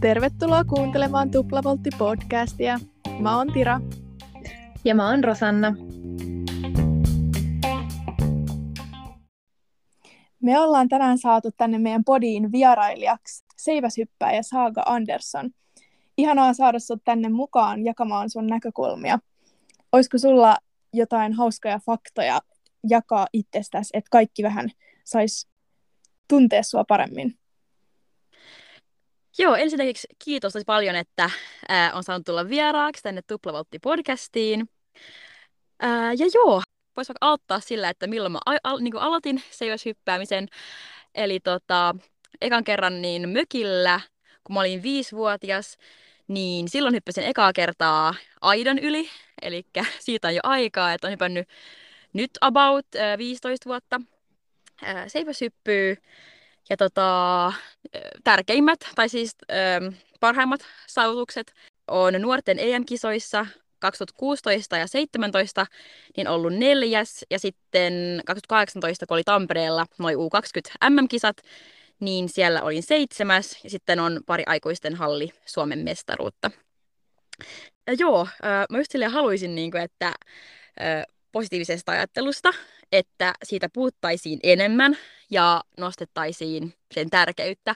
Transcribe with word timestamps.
Tervetuloa 0.00 0.64
kuuntelemaan 0.64 1.30
Tuplavoltti-podcastia. 1.30 2.80
Mä 3.20 3.36
oon 3.36 3.52
Tira. 3.52 3.80
Ja 4.84 4.94
mä 4.94 5.10
oon 5.10 5.24
Rosanna. 5.24 5.74
Me 10.42 10.58
ollaan 10.58 10.88
tänään 10.88 11.18
saatu 11.18 11.50
tänne 11.56 11.78
meidän 11.78 12.04
podiin 12.04 12.52
vierailijaksi 12.52 13.44
seiväshyppääjä 13.56 14.42
Saaga 14.42 14.82
Andersson. 14.86 15.50
Ihanaa 16.18 16.54
saada 16.54 16.78
sut 16.78 17.04
tänne 17.04 17.28
mukaan 17.28 17.84
jakamaan 17.84 18.30
sun 18.30 18.46
näkökulmia. 18.46 19.18
Olisiko 19.92 20.18
sulla 20.18 20.56
jotain 20.92 21.32
hauskoja 21.32 21.78
faktoja 21.86 22.40
jakaa 22.88 23.26
itsestäsi, 23.32 23.90
että 23.92 24.08
kaikki 24.10 24.42
vähän 24.42 24.70
sais 25.04 25.48
tuntea 26.28 26.62
sua 26.62 26.84
paremmin? 26.88 27.38
Joo, 29.38 29.54
ensinnäkin 29.54 29.94
kiitos 30.24 30.52
tosi 30.52 30.64
paljon, 30.64 30.96
että 30.96 31.30
ää, 31.68 31.92
on 31.94 32.04
saanut 32.04 32.26
tulla 32.26 32.48
vieraaksi 32.48 33.02
tänne 33.02 33.20
Tuplavoltti-podcastiin. 33.20 34.66
Ää, 35.80 36.12
ja 36.12 36.26
joo, 36.34 36.62
voisi 36.96 37.08
vaikka 37.08 37.26
aloittaa 37.26 37.60
sillä, 37.60 37.88
että 37.88 38.06
milloin 38.06 38.32
mä 38.32 38.38
a- 38.46 38.58
al- 38.64 38.80
niin 38.80 38.96
aloitin 38.96 39.42
seiväshyppäämisen. 39.50 40.48
Eli 41.14 41.40
tota, 41.40 41.94
ekan 42.40 42.64
kerran 42.64 43.02
niin 43.02 43.28
mökillä, 43.28 44.00
kun 44.44 44.54
mä 44.54 44.60
olin 44.60 44.82
viisivuotias, 44.82 45.76
niin 46.28 46.68
silloin 46.68 46.94
hyppäsin 46.94 47.24
ekaa 47.24 47.52
kertaa 47.52 48.14
aidan 48.40 48.78
yli. 48.78 49.08
Eli 49.42 49.66
siitä 50.00 50.28
on 50.28 50.34
jo 50.34 50.40
aikaa, 50.42 50.92
että 50.92 51.06
on 51.06 51.12
hypännyt 51.12 51.48
nyt 52.12 52.30
about 52.40 52.86
äh, 52.96 53.18
15 53.18 53.68
vuotta 53.68 54.00
seiväshyppyä. 55.06 55.96
Ja 56.70 56.76
tota, 56.76 57.52
tärkeimmät, 58.24 58.80
tai 58.94 59.08
siis 59.08 59.36
parhaimmat 60.20 60.60
saavutukset 60.86 61.54
on 61.88 62.14
nuorten 62.20 62.58
EM-kisoissa 62.58 63.46
2016 63.78 64.76
ja 64.76 64.82
2017 64.82 65.66
niin 66.16 66.28
ollut 66.28 66.54
neljäs. 66.54 67.24
Ja 67.30 67.38
sitten 67.38 68.22
2018, 68.26 69.06
kun 69.06 69.14
oli 69.14 69.24
Tampereella 69.24 69.86
noin 69.98 70.16
U20 70.16 70.90
MM-kisat, 70.90 71.36
niin 72.00 72.28
siellä 72.28 72.62
olin 72.62 72.82
seitsemäs. 72.82 73.58
Ja 73.64 73.70
sitten 73.70 74.00
on 74.00 74.20
pari 74.26 74.42
aikuisten 74.46 74.94
halli 74.94 75.30
Suomen 75.46 75.78
mestaruutta. 75.78 76.50
Ja 77.86 77.94
joo, 77.98 78.20
äh, 78.20 78.64
mä 78.70 78.78
just 78.78 78.92
haluaisin, 79.08 79.54
niin 79.54 79.70
kuin, 79.70 79.82
että 79.82 80.06
äh, 80.06 81.04
positiivisesta 81.32 81.92
ajattelusta, 81.92 82.52
että 82.98 83.34
siitä 83.44 83.68
puhuttaisiin 83.72 84.40
enemmän 84.42 84.98
ja 85.30 85.62
nostettaisiin 85.78 86.74
sen 86.94 87.10
tärkeyttä, 87.10 87.74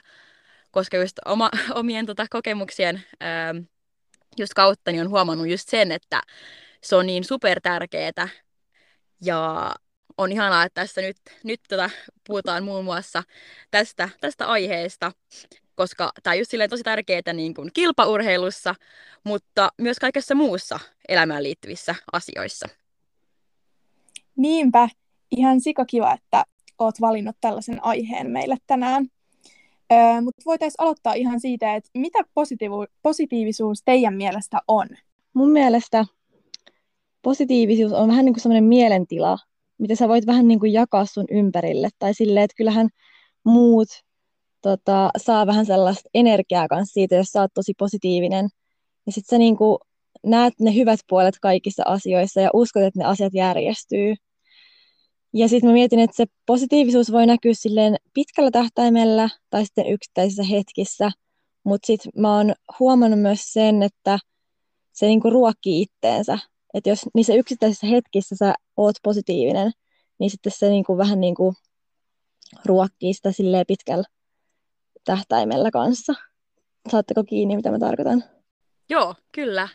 koska 0.71 0.97
just 0.97 1.19
oma, 1.25 1.49
omien 1.75 2.05
tota, 2.05 2.25
kokemuksien 2.29 3.03
ää, 3.19 3.55
just 4.37 4.53
kautta 4.53 4.91
niin 4.91 5.01
on 5.01 5.09
huomannut 5.09 5.47
just 5.47 5.69
sen, 5.69 5.91
että 5.91 6.21
se 6.83 6.95
on 6.95 7.07
niin 7.07 7.23
super 7.23 7.61
tärkeää 7.61 8.29
ja 9.21 9.71
on 10.17 10.31
ihanaa, 10.31 10.63
että 10.63 10.81
tässä 10.81 11.01
nyt, 11.01 11.17
nyt 11.43 11.59
tota, 11.69 11.89
puhutaan 12.27 12.63
muun 12.63 12.85
muassa 12.85 13.23
tästä, 13.71 14.09
tästä 14.21 14.47
aiheesta, 14.47 15.11
koska 15.75 16.11
tämä 16.23 16.31
on 16.31 16.37
just 16.37 16.51
silleen 16.51 16.69
tosi 16.69 16.83
tärkeää 16.83 17.33
niin 17.33 17.53
kuin 17.53 17.69
kilpaurheilussa, 17.73 18.75
mutta 19.23 19.69
myös 19.77 19.99
kaikessa 19.99 20.35
muussa 20.35 20.79
elämään 21.07 21.43
liittyvissä 21.43 21.95
asioissa. 22.11 22.67
Niinpä, 24.35 24.89
ihan 25.31 25.61
sikakiva, 25.61 26.13
että 26.13 26.45
oot 26.79 27.01
valinnut 27.01 27.35
tällaisen 27.41 27.83
aiheen 27.83 28.31
meille 28.31 28.57
tänään. 28.67 29.07
Öö, 29.91 30.21
Mutta 30.21 30.41
voitaisiin 30.45 30.81
aloittaa 30.81 31.13
ihan 31.13 31.39
siitä, 31.39 31.75
että 31.75 31.89
mitä 31.93 32.19
positiivu- 32.33 32.93
positiivisuus 33.01 33.81
teidän 33.85 34.13
mielestä 34.13 34.59
on? 34.67 34.87
Mun 35.33 35.51
mielestä 35.51 36.05
positiivisuus 37.21 37.93
on 37.93 38.07
vähän 38.07 38.25
niin 38.25 38.33
kuin 38.33 38.41
sellainen 38.41 38.63
mielentila, 38.63 39.37
mitä 39.77 39.95
sä 39.95 40.07
voit 40.07 40.25
vähän 40.27 40.47
niin 40.47 40.59
kuin 40.59 40.73
jakaa 40.73 41.05
sun 41.05 41.25
ympärille. 41.31 41.89
Tai 41.99 42.13
silleen, 42.13 42.43
että 42.43 42.55
kyllähän 42.57 42.89
muut 43.43 43.87
tota, 44.61 45.09
saa 45.17 45.47
vähän 45.47 45.65
sellaista 45.65 46.09
energiaa 46.13 46.67
kanssa 46.67 46.93
siitä, 46.93 47.15
jos 47.15 47.27
sä 47.27 47.41
oot 47.41 47.53
tosi 47.53 47.73
positiivinen. 47.77 48.49
Ja 49.05 49.11
sit 49.11 49.25
sä 49.29 49.37
niin 49.37 49.57
kuin 49.57 49.77
näet 50.25 50.53
ne 50.59 50.75
hyvät 50.75 50.99
puolet 51.09 51.35
kaikissa 51.41 51.83
asioissa 51.85 52.41
ja 52.41 52.49
uskot, 52.53 52.83
että 52.83 52.99
ne 52.99 53.05
asiat 53.05 53.33
järjestyy. 53.33 54.15
Ja 55.33 55.47
sitten 55.47 55.69
mä 55.69 55.73
mietin, 55.73 55.99
että 55.99 56.15
se 56.15 56.25
positiivisuus 56.45 57.11
voi 57.11 57.25
näkyä 57.25 57.53
silleen 57.53 57.95
pitkällä 58.13 58.51
tähtäimellä 58.51 59.29
tai 59.49 59.65
sitten 59.65 59.87
yksittäisissä 59.87 60.43
hetkissä, 60.43 61.11
mutta 61.63 61.87
sitten 61.87 62.11
mä 62.17 62.37
oon 62.37 62.53
huomannut 62.79 63.19
myös 63.19 63.53
sen, 63.53 63.83
että 63.83 64.19
se 64.91 65.05
niinku 65.05 65.29
ruokkii 65.29 65.81
itteensä. 65.81 66.39
Että 66.73 66.89
jos 66.89 67.05
niissä 67.13 67.33
yksittäisissä 67.33 67.87
hetkissä 67.87 68.35
sä 68.35 68.53
oot 68.77 68.95
positiivinen, 69.03 69.71
niin 70.19 70.29
sitten 70.29 70.51
se 70.55 70.69
niinku 70.69 70.97
vähän 70.97 71.21
niinku 71.21 71.53
ruokkii 72.65 73.13
sitä 73.13 73.31
silleen 73.31 73.65
pitkällä 73.67 74.03
tähtäimellä 75.03 75.71
kanssa. 75.71 76.13
Saatteko 76.91 77.23
kiinni, 77.23 77.55
mitä 77.55 77.71
mä 77.71 77.79
tarkoitan? 77.79 78.23
Joo, 78.89 79.15
kyllä. 79.31 79.67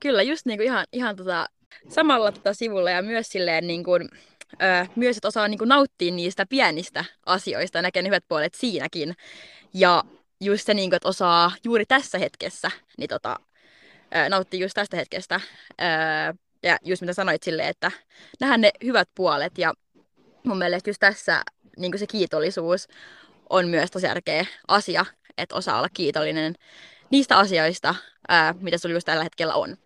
Kyllä, 0.00 0.22
just 0.22 0.46
niinku 0.46 0.62
ihan, 0.62 0.86
ihan 0.92 1.16
tota, 1.16 1.46
samalla 1.88 2.32
tota 2.32 2.54
sivulla 2.54 2.90
ja 2.90 3.02
myös 3.02 3.26
silleen 3.28 3.66
niin 3.66 3.84
kuin, 3.84 4.08
öö, 4.62 4.84
myös, 4.96 5.16
että 5.16 5.28
osaa 5.28 5.48
niin 5.48 5.58
kuin 5.58 5.68
nauttia 5.68 6.12
niistä 6.12 6.46
pienistä 6.46 7.04
asioista 7.26 7.78
ja 7.78 7.82
näkee 7.82 8.02
ne 8.02 8.08
hyvät 8.08 8.24
puolet 8.28 8.54
siinäkin. 8.54 9.16
Ja 9.74 10.04
just 10.40 10.66
se, 10.66 10.74
niin 10.74 10.90
kuin, 10.90 10.96
että 10.96 11.08
osaa 11.08 11.52
juuri 11.64 11.86
tässä 11.86 12.18
hetkessä 12.18 12.70
niin 12.98 13.08
tota, 13.08 13.36
öö, 14.16 14.28
nauttia 14.28 14.60
just 14.60 14.74
tästä 14.74 14.96
hetkestä. 14.96 15.40
Öö, 15.80 16.34
ja 16.62 16.78
just 16.84 17.02
mitä 17.02 17.12
sanoit 17.12 17.42
silleen, 17.42 17.68
että 17.68 17.90
nähdään 18.40 18.60
ne 18.60 18.70
hyvät 18.84 19.08
puolet. 19.14 19.58
Ja 19.58 19.74
mun 20.44 20.58
mielestä 20.58 20.90
just 20.90 21.00
tässä 21.00 21.42
niin 21.76 21.92
kuin 21.92 21.98
se 21.98 22.06
kiitollisuus 22.06 22.88
on 23.50 23.68
myös 23.68 23.90
tosi 23.90 24.06
tärkeä 24.06 24.46
asia, 24.68 25.06
että 25.38 25.54
osaa 25.54 25.78
olla 25.78 25.88
kiitollinen 25.94 26.54
niistä 27.10 27.38
asioista, 27.38 27.94
ää, 28.28 28.54
mitä 28.60 28.78
sulla 28.78 28.94
just 28.94 29.04
tällä 29.04 29.22
hetkellä 29.22 29.54
on. 29.54 29.76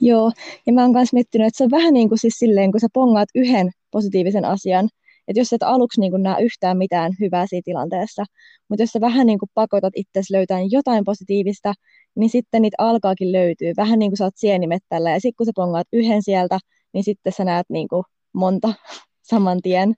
Joo, 0.00 0.32
ja 0.66 0.72
mä 0.72 0.82
oon 0.82 0.92
myös 0.92 1.12
miettinyt, 1.12 1.46
että 1.46 1.58
se 1.58 1.64
on 1.64 1.70
vähän 1.70 1.94
niin 1.94 2.08
kuin 2.08 2.18
siis 2.18 2.34
silleen, 2.38 2.72
kun 2.72 2.80
sä 2.80 2.86
pongaat 2.92 3.28
yhden 3.34 3.70
positiivisen 3.90 4.44
asian, 4.44 4.88
että 5.28 5.40
jos 5.40 5.52
et 5.52 5.62
aluksi 5.62 6.00
niin 6.00 6.22
näe 6.22 6.42
yhtään 6.42 6.78
mitään 6.78 7.12
hyvää 7.20 7.46
siinä 7.46 7.62
tilanteessa, 7.64 8.24
mutta 8.68 8.82
jos 8.82 8.90
sä 8.90 9.00
vähän 9.00 9.26
niin 9.26 9.38
kuin 9.38 9.50
pakotat 9.54 9.92
itsesi 9.96 10.32
löytämään 10.32 10.70
jotain 10.70 11.04
positiivista, 11.04 11.74
niin 12.16 12.30
sitten 12.30 12.62
niitä 12.62 12.74
alkaakin 12.78 13.32
löytyy. 13.32 13.72
Vähän 13.76 13.98
niin 13.98 14.10
kuin 14.10 14.18
sä 14.18 14.24
oot 14.24 14.36
sienimettällä, 14.36 15.10
ja 15.10 15.20
sitten 15.20 15.36
kun 15.36 15.46
sä 15.46 15.52
pongaat 15.54 15.86
yhden 15.92 16.22
sieltä, 16.22 16.58
niin 16.92 17.04
sitten 17.04 17.32
sä 17.32 17.44
näet 17.44 17.66
niin 17.68 17.88
kuin 17.88 18.04
monta 18.32 18.74
saman 19.30 19.62
tien. 19.62 19.94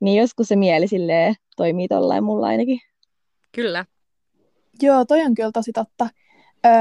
Niin 0.00 0.20
joskus 0.20 0.48
se 0.48 0.56
mieli 0.56 0.88
silleen 0.88 1.34
toimii 1.56 1.88
tollain 1.88 2.24
mulla 2.24 2.46
ainakin. 2.46 2.80
Kyllä. 3.52 3.84
Joo, 4.82 5.04
toi 5.04 5.20
on 5.20 5.34
kyllä 5.34 5.50
tosi 5.52 5.72
totta. 5.72 6.08
Öö, 6.66 6.72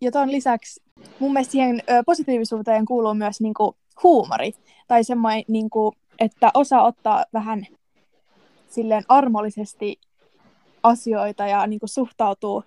ja 0.00 0.10
tuon 0.12 0.32
lisäksi 0.32 0.82
mun 1.18 1.32
mielestä 1.32 1.52
siihen 1.52 1.82
ö, 1.90 2.02
positiivisuuteen 2.06 2.84
kuuluu 2.84 3.14
myös 3.14 3.40
niinku, 3.40 3.76
huumori. 4.02 4.52
Tai 4.88 5.04
semmoinen, 5.04 5.44
niinku, 5.48 5.92
että 6.18 6.50
osaa 6.54 6.82
ottaa 6.82 7.24
vähän 7.32 7.66
silleen 8.68 9.04
armollisesti 9.08 10.00
asioita 10.82 11.46
ja 11.46 11.66
niinku, 11.66 11.86
suhtautuu 11.86 12.64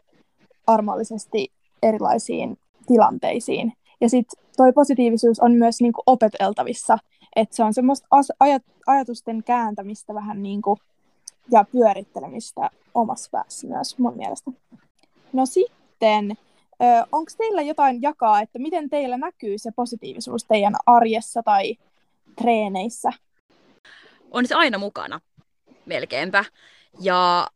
armollisesti 0.67 1.51
erilaisiin 1.83 2.57
tilanteisiin. 2.87 3.73
Ja 4.01 4.09
sitten 4.09 4.43
toi 4.57 4.73
positiivisuus 4.73 5.39
on 5.39 5.51
myös 5.51 5.81
niinku, 5.81 6.01
opeteltavissa. 6.05 6.97
Että 7.35 7.55
se 7.55 7.63
on 7.63 7.73
semmoista 7.73 8.07
as- 8.11 8.31
ajat- 8.39 8.73
ajatusten 8.87 9.43
kääntämistä 9.43 10.13
vähän 10.13 10.43
niinku, 10.43 10.77
ja 11.51 11.65
pyörittelemistä 11.71 12.69
omassa 12.93 13.29
päässä 13.31 13.67
myös 13.67 13.97
mun 13.97 14.17
mielestä. 14.17 14.51
No 15.33 15.45
sitten, 15.45 16.37
onko 17.11 17.31
teillä 17.37 17.61
jotain 17.61 18.01
jakaa, 18.01 18.41
että 18.41 18.59
miten 18.59 18.89
teillä 18.89 19.17
näkyy 19.17 19.57
se 19.57 19.71
positiivisuus 19.75 20.45
teidän 20.45 20.75
arjessa 20.85 21.43
tai 21.43 21.75
treeneissä? 22.41 23.13
On 24.31 24.47
se 24.47 24.55
aina 24.55 24.77
mukana, 24.77 25.19
melkeinpä. 25.85 26.45
Ja 27.01 27.47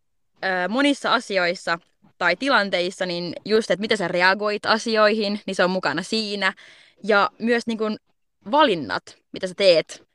monissa 0.70 1.14
asioissa 1.14 1.80
tai 2.18 2.36
tilanteissa, 2.36 3.06
niin 3.06 3.34
just, 3.46 3.72
että 3.72 3.82
miten 3.82 3.98
sä 3.98 4.08
reagoit 4.08 4.66
asioihin, 4.66 5.40
niin 5.46 5.56
se 5.56 5.64
on 5.64 5.72
mukana 5.72 6.04
siinä. 6.04 6.54
Ja 7.04 7.30
myös 7.40 7.68
niin 7.68 7.78
kun, 7.78 7.98
valinnat, 8.52 9.04
mitä 9.32 9.48
sä 9.48 9.54
teet 9.58 10.08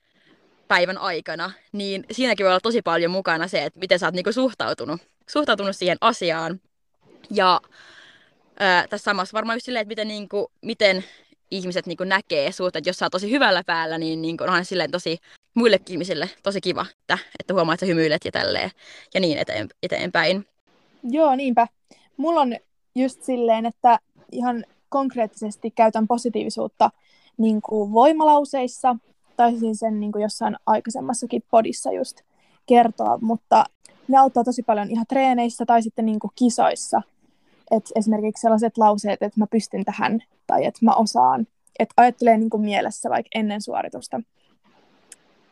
päivän 0.69 0.99
aikana, 0.99 1.51
niin 1.73 2.05
siinäkin 2.11 2.45
voi 2.45 2.51
olla 2.51 2.61
tosi 2.61 2.83
paljon 2.83 3.11
mukana 3.11 3.49
se, 3.49 3.65
että 3.65 3.81
miten 3.81 3.99
sä 3.99 4.07
oot 4.07 4.15
niin 4.15 4.25
kun, 4.25 4.33
suhtautunut, 4.33 5.01
suhtautunut 5.31 5.77
siihen 5.77 5.99
asiaan. 6.01 6.61
Ja 7.31 7.61
ää, 8.59 8.87
tässä 8.89 9.05
samassa 9.05 9.35
varmaan 9.35 9.57
just 9.57 9.65
silleen, 9.65 9.83
että 9.83 9.91
miten, 9.91 10.09
niin 10.09 10.29
kuin, 10.29 10.47
miten 10.63 11.05
ihmiset 11.51 11.87
niin 11.87 11.97
kuin 11.97 12.09
näkee 12.09 12.53
suhteen, 12.53 12.81
että 12.81 12.89
jos 12.89 12.97
sä 12.97 13.05
oot 13.05 13.13
tosi 13.13 13.31
hyvällä 13.31 13.63
päällä, 13.67 13.99
niin, 13.99 14.23
niin 14.23 14.37
kuin, 14.37 14.49
onhan 14.49 14.65
silleen 14.65 14.91
tosi 14.91 15.19
muillekin 15.55 15.93
ihmisille 15.93 16.31
tosi 16.43 16.61
kiva, 16.61 16.87
että, 17.01 17.19
että 17.41 17.55
huomaa, 17.55 17.75
että 17.75 17.87
sä 17.87 17.91
hymyilet 17.91 18.25
ja 18.25 18.33
tälleen 18.33 18.71
ja 19.15 19.21
niin 19.21 19.39
eteen, 19.39 19.69
eteenpäin. 19.83 20.47
Joo, 21.03 21.37
niinpä. 21.37 21.67
Mulla 22.17 22.41
on 22.41 22.57
just 22.95 23.23
silleen, 23.23 23.67
että 23.67 23.99
ihan 24.33 24.65
konkreettisesti 24.89 25.71
käytän 25.71 26.07
positiivisuutta 26.07 26.91
niin 27.37 27.63
kuin 27.63 27.93
voimalauseissa, 27.93 28.97
tai 29.37 29.57
siis 29.59 29.79
sen 29.79 30.01
niin 30.01 30.13
kuin 30.13 30.23
jossain 30.23 30.57
aikaisemmassakin 30.67 31.43
podissa 31.51 31.93
just 31.93 32.21
kertoa, 32.67 33.19
mutta 33.21 33.65
ne 34.09 34.19
auttaa 34.19 34.45
tosi 34.45 34.63
paljon 34.63 34.91
ihan 34.91 35.07
treeneissä 35.09 35.67
tai 35.67 35.83
sitten 35.83 36.07
niin 36.07 36.19
kuin 36.19 36.31
kisoissa. 36.35 37.03
Et 37.71 37.93
esimerkiksi 37.95 38.41
sellaiset 38.41 38.79
lauseet, 38.79 39.23
että 39.23 39.41
mä 39.41 39.47
pystyn 39.47 39.85
tähän 39.85 40.21
tai 40.47 40.65
että 40.65 40.79
mä 40.83 40.95
osaan. 40.95 41.47
Että 41.79 41.95
ajattelee 41.97 42.39
niin 42.39 42.51
kuin 42.51 42.63
mielessä 42.63 43.11
vaikka 43.11 43.29
ennen 43.35 43.63
suoritusta. 43.63 44.21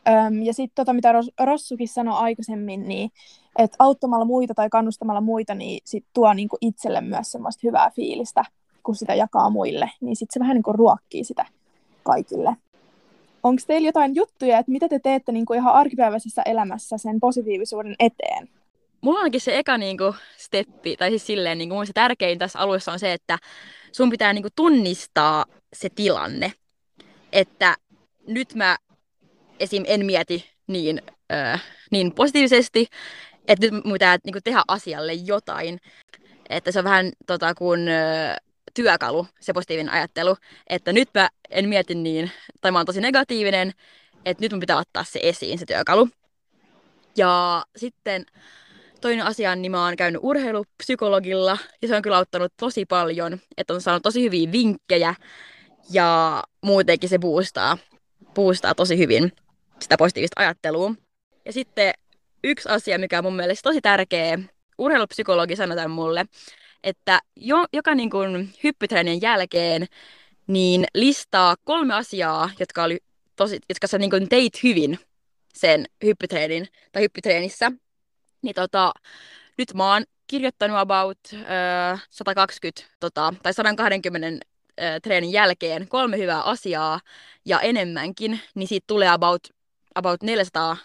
Öm, 0.07 0.41
ja 0.43 0.53
sitten 0.53 0.75
tota, 0.75 0.93
mitä 0.93 1.13
Rossukin 1.45 1.87
sanoi 1.87 2.17
aikaisemmin, 2.17 2.87
niin 2.87 3.11
että 3.57 3.75
auttamalla 3.79 4.25
muita 4.25 4.53
tai 4.53 4.69
kannustamalla 4.69 5.21
muita, 5.21 5.55
niin 5.55 5.79
sit 5.85 6.05
tuo 6.13 6.33
niin 6.33 6.49
kuin 6.49 6.57
itselle 6.61 7.01
myös 7.01 7.31
semmoista 7.31 7.61
hyvää 7.63 7.91
fiilistä, 7.95 8.43
kun 8.83 8.95
sitä 8.95 9.15
jakaa 9.15 9.49
muille. 9.49 9.91
Niin 10.01 10.15
sitten 10.15 10.33
se 10.33 10.39
vähän 10.39 10.55
niin 10.55 10.63
kuin 10.63 10.75
ruokkii 10.75 11.23
sitä 11.23 11.45
kaikille. 12.03 12.55
Onko 13.43 13.61
teillä 13.67 13.87
jotain 13.87 14.15
juttuja, 14.15 14.59
että 14.59 14.71
mitä 14.71 14.89
te 14.89 14.99
teette 14.99 15.31
niin 15.31 15.45
kuin 15.45 15.59
ihan 15.59 15.73
arkipäiväisessä 15.73 16.41
elämässä 16.45 16.97
sen 16.97 17.19
positiivisuuden 17.19 17.95
eteen? 17.99 18.49
Mulla 19.01 19.19
onkin 19.19 19.41
se 19.41 19.57
eka 19.57 19.77
niin 19.77 19.97
kuin, 19.97 20.13
steppi, 20.37 20.97
tai 20.97 21.09
siis 21.09 21.27
silleen 21.27 21.57
niin 21.57 21.69
kuin, 21.69 21.87
se 21.87 21.93
tärkein 21.93 22.39
tässä 22.39 22.59
alussa 22.59 22.91
on 22.91 22.99
se, 22.99 23.13
että 23.13 23.37
sun 23.91 24.09
pitää 24.09 24.33
niin 24.33 24.43
kuin, 24.43 24.53
tunnistaa 24.55 25.45
se 25.73 25.89
tilanne. 25.89 26.53
Että 27.31 27.75
nyt 28.27 28.55
mä 28.55 28.77
esim. 29.59 29.83
en 29.87 30.05
mieti 30.05 30.49
niin, 30.67 31.01
äh, 31.33 31.63
niin 31.91 32.11
positiivisesti, 32.15 32.87
että 33.47 33.65
nyt 33.65 33.83
mun 33.83 33.93
pitää 33.93 34.17
niin 34.23 34.33
kuin, 34.33 34.43
tehdä 34.43 34.61
asialle 34.67 35.13
jotain. 35.13 35.79
Että 36.49 36.71
se 36.71 36.79
on 36.79 36.85
vähän 36.85 37.11
tota, 37.27 37.55
kuin 37.55 37.87
äh, 37.87 38.35
työkalu, 38.73 39.27
se 39.39 39.53
positiivinen 39.53 39.93
ajattelu, 39.93 40.35
että 40.67 40.93
nyt 40.93 41.09
mä 41.13 41.29
en 41.49 41.69
mieti 41.69 41.95
niin, 41.95 42.31
tai 42.61 42.71
mä 42.71 42.79
oon 42.79 42.85
tosi 42.85 43.01
negatiivinen, 43.01 43.73
että 44.25 44.43
nyt 44.43 44.51
mun 44.51 44.59
pitää 44.59 44.77
ottaa 44.77 45.03
se 45.03 45.19
esiin, 45.23 45.59
se 45.59 45.65
työkalu. 45.65 46.09
Ja 47.17 47.63
sitten 47.75 48.25
toinen 49.01 49.25
asia, 49.25 49.55
niin 49.55 49.71
mä 49.71 49.85
oon 49.85 49.95
käynyt 49.95 50.21
urheilupsykologilla, 50.23 51.57
ja 51.81 51.87
se 51.87 51.95
on 51.95 52.01
kyllä 52.01 52.17
auttanut 52.17 52.53
tosi 52.57 52.85
paljon, 52.85 53.39
että 53.57 53.73
on 53.73 53.81
saanut 53.81 54.03
tosi 54.03 54.23
hyviä 54.23 54.51
vinkkejä, 54.51 55.15
ja 55.91 56.43
muutenkin 56.61 57.09
se 57.09 57.19
boostaa, 57.19 57.77
boostaa 58.33 58.75
tosi 58.75 58.97
hyvin 58.97 59.31
sitä 59.79 59.97
positiivista 59.97 60.41
ajattelua. 60.41 60.93
Ja 61.45 61.53
sitten 61.53 61.93
yksi 62.43 62.69
asia, 62.69 62.99
mikä 62.99 63.17
on 63.17 63.23
mun 63.23 63.35
mielestä 63.35 63.69
tosi 63.69 63.81
tärkeä, 63.81 64.39
urheilupsykologi 64.77 65.55
sanoi 65.55 65.87
mulle, 65.87 66.25
että 66.83 67.19
jo, 67.35 67.65
joka 67.73 67.95
niin 67.95 68.09
kuin 68.09 68.53
hyppytreenin 68.63 69.21
jälkeen 69.21 69.87
niin 70.47 70.85
listaa 70.95 71.55
kolme 71.63 71.93
asiaa, 71.93 72.49
jotka, 72.59 72.83
oli 72.83 72.99
tosi, 73.35 73.59
jotka 73.69 73.87
sä 73.87 73.97
niin 73.97 74.09
kuin 74.09 74.29
teit 74.29 74.63
hyvin 74.63 74.99
sen 75.53 75.85
hyppytreenin 76.03 76.67
tai 76.91 77.01
hyppytreenissä. 77.01 77.71
Niin 78.41 78.55
tota, 78.55 78.91
nyt 79.57 79.73
mä 79.73 79.93
oon 79.93 80.03
kirjoittanut 80.27 80.77
about 80.77 81.19
äh, 81.33 82.05
120 82.09 82.83
tota, 82.99 83.33
tai 83.43 83.53
120 83.53 84.45
äh, 84.81 85.01
treenin 85.03 85.31
jälkeen 85.31 85.87
kolme 85.87 86.17
hyvää 86.17 86.41
asiaa 86.41 86.99
ja 87.45 87.61
enemmänkin, 87.61 88.39
niin 88.55 88.67
siitä 88.67 88.87
tulee 88.87 89.09
about, 89.09 89.47
about 89.95 90.23
400 90.23 90.77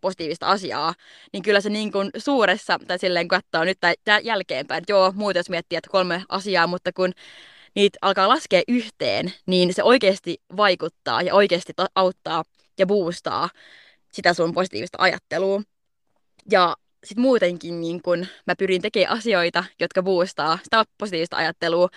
positiivista 0.00 0.46
asiaa, 0.46 0.94
niin 1.32 1.42
kyllä 1.42 1.60
se 1.60 1.70
niin 1.70 1.92
kuin 1.92 2.10
suuressa, 2.18 2.78
tai 2.86 2.98
silleen 2.98 3.28
katsoo 3.28 3.64
nyt 3.64 3.78
tai 3.80 3.94
jälkeenpäin, 4.22 4.78
että 4.78 4.92
joo, 4.92 5.12
muuten 5.16 5.40
jos 5.40 5.50
miettii, 5.50 5.76
että 5.76 5.90
kolme 5.90 6.24
asiaa, 6.28 6.66
mutta 6.66 6.92
kun 6.92 7.12
niitä 7.74 7.98
alkaa 8.02 8.28
laskea 8.28 8.62
yhteen, 8.68 9.32
niin 9.46 9.74
se 9.74 9.82
oikeasti 9.82 10.42
vaikuttaa 10.56 11.22
ja 11.22 11.34
oikeasti 11.34 11.72
auttaa 11.94 12.44
ja 12.78 12.86
boostaa 12.86 13.48
sitä 14.12 14.34
sun 14.34 14.54
positiivista 14.54 14.98
ajattelua. 15.00 15.62
Ja 16.50 16.76
sitten 17.08 17.22
muutenkin 17.22 17.80
niin 17.80 18.02
kun 18.02 18.26
mä 18.46 18.56
pyrin 18.58 18.82
tekemään 18.82 19.18
asioita, 19.18 19.64
jotka 19.80 20.02
boostaa 20.02 20.58
sitä 20.62 20.84
positiivista 20.98 21.36
ajattelua. 21.36 21.88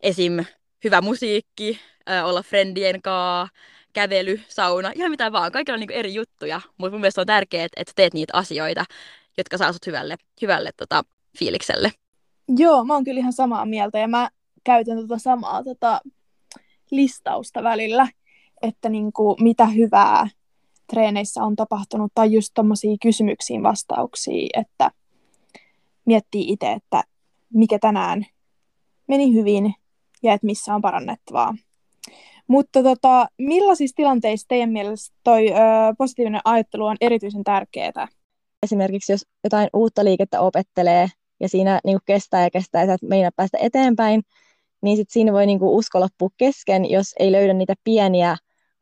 Esim. 0.00 0.44
hyvä 0.84 1.00
musiikki, 1.00 1.80
olla 2.24 2.42
friendien 2.42 3.02
kanssa, 3.02 3.56
kävely, 3.92 4.40
sauna, 4.48 4.92
ihan 4.94 5.10
mitä 5.10 5.32
vaan. 5.32 5.52
Kaikilla 5.52 5.74
on 5.74 5.80
niin 5.80 5.90
eri 5.90 6.14
juttuja, 6.14 6.60
mutta 6.78 6.90
mun 6.90 7.00
mielestä 7.00 7.20
on 7.20 7.26
tärkeää, 7.26 7.68
että 7.76 7.92
teet 7.96 8.14
niitä 8.14 8.36
asioita, 8.36 8.84
jotka 9.38 9.58
saa 9.58 9.72
sut 9.72 9.86
hyvälle, 9.86 10.16
hyvälle 10.42 10.70
tota, 10.76 11.04
fiilikselle. 11.38 11.92
Joo, 12.48 12.84
mä 12.84 12.94
oon 12.94 13.04
kyllä 13.04 13.20
ihan 13.20 13.32
samaa 13.32 13.66
mieltä 13.66 13.98
ja 13.98 14.08
mä 14.08 14.28
käytän 14.64 14.96
tota 14.96 15.18
samaa 15.18 15.64
tota, 15.64 16.00
listausta 16.90 17.62
välillä, 17.62 18.08
että 18.62 18.88
niin 18.88 19.12
kuin, 19.12 19.42
mitä 19.42 19.66
hyvää 19.66 20.28
treeneissä 20.86 21.42
on 21.44 21.56
tapahtunut 21.56 22.12
tai 22.14 22.32
just 22.32 22.50
tommosia 22.54 22.96
kysymyksiin 23.02 23.62
vastauksia, 23.62 24.48
että 24.60 24.90
miettii 26.06 26.52
itse, 26.52 26.72
että 26.72 27.02
mikä 27.54 27.78
tänään 27.78 28.26
meni 29.08 29.34
hyvin 29.34 29.74
ja 30.22 30.32
että 30.32 30.46
missä 30.46 30.74
on 30.74 30.82
parannettavaa. 30.82 31.54
Mutta 32.48 32.82
tota, 32.82 33.26
millaisissa 33.38 33.96
tilanteissa 33.96 34.48
teidän 34.48 34.70
mielestä 34.70 35.16
toi 35.24 35.52
ö, 35.52 35.54
positiivinen 35.98 36.40
ajattelu 36.44 36.86
on 36.86 36.96
erityisen 37.00 37.44
tärkeää? 37.44 38.08
Esimerkiksi 38.62 39.12
jos 39.12 39.26
jotain 39.44 39.68
uutta 39.72 40.04
liikettä 40.04 40.40
opettelee 40.40 41.08
ja 41.40 41.48
siinä 41.48 41.80
niin 41.84 41.98
kestää 42.06 42.42
ja 42.42 42.50
kestää 42.50 42.84
ja 42.84 42.96
meinaa 43.02 43.30
päästä 43.36 43.58
eteenpäin, 43.60 44.22
niin 44.82 44.96
sit 44.96 45.10
siinä 45.10 45.32
voi 45.32 45.46
niin 45.46 45.58
usko 45.62 46.00
loppua 46.00 46.28
kesken, 46.36 46.90
jos 46.90 47.14
ei 47.18 47.32
löydä 47.32 47.52
niitä 47.52 47.74
pieniä 47.84 48.36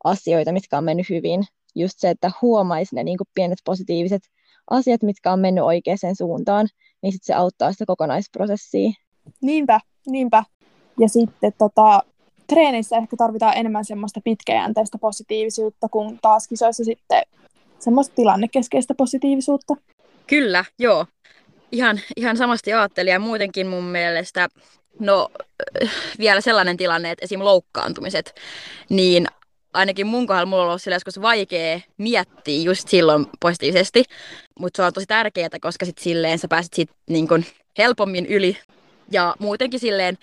asioita, 0.04 0.52
mitkä 0.52 0.78
on 0.78 0.84
mennyt 0.84 1.08
hyvin. 1.10 1.44
Just 1.74 1.98
se, 1.98 2.10
että 2.10 2.30
huomaisi 2.42 2.94
ne 2.94 3.04
niin 3.04 3.18
pienet 3.34 3.58
positiiviset 3.64 4.22
asiat, 4.70 5.02
mitkä 5.02 5.32
on 5.32 5.40
mennyt 5.40 5.64
oikeaan 5.64 6.16
suuntaan, 6.18 6.68
niin 7.02 7.12
sit 7.12 7.22
se 7.22 7.34
auttaa 7.34 7.72
sitä 7.72 7.86
kokonaisprosessia. 7.86 8.90
Niinpä, 9.42 9.80
niinpä. 10.06 10.44
Ja 10.98 11.08
sitten 11.08 11.52
tota, 11.58 12.02
treeneissä 12.46 12.96
ehkä 12.96 13.16
tarvitaan 13.16 13.56
enemmän 13.56 13.84
semmoista 13.84 14.20
pitkäjänteistä 14.24 14.98
positiivisuutta, 14.98 15.88
kun 15.88 16.18
taas 16.22 16.48
kisoissa 16.48 16.84
sitten 16.84 17.22
semmoista 17.78 18.14
tilannekeskeistä 18.14 18.94
positiivisuutta. 18.94 19.74
Kyllä, 20.26 20.64
joo. 20.78 21.06
Ihan, 21.72 22.00
ihan 22.16 22.36
samasti 22.36 22.72
ajattelin 22.72 23.12
ja 23.12 23.18
muutenkin 23.18 23.66
mun 23.66 23.84
mielestä, 23.84 24.48
no 24.98 25.28
vielä 26.18 26.40
sellainen 26.40 26.76
tilanne, 26.76 27.10
että 27.10 27.24
esim. 27.24 27.44
loukkaantumiset, 27.44 28.34
niin 28.88 29.26
ainakin 29.72 30.06
mun 30.06 30.26
kohdalla 30.26 30.46
mulla 30.46 30.62
on 30.62 30.68
ollut 30.68 30.82
sillä 30.82 30.94
joskus 30.96 31.22
vaikea 31.22 31.80
miettiä 31.98 32.62
just 32.62 32.88
silloin 32.88 33.26
positiivisesti, 33.40 34.04
mutta 34.58 34.76
se 34.76 34.82
on 34.82 34.92
tosi 34.92 35.06
tärkeää, 35.06 35.48
koska 35.60 35.86
sit 35.86 35.98
silleen 35.98 36.38
sä 36.38 36.48
pääset 36.48 36.72
sit 36.74 36.90
niin 37.10 37.28
kun 37.28 37.44
helpommin 37.78 38.26
yli. 38.26 38.56
Ja 39.10 39.34
muutenkin 39.38 39.80
silleen 39.80 40.18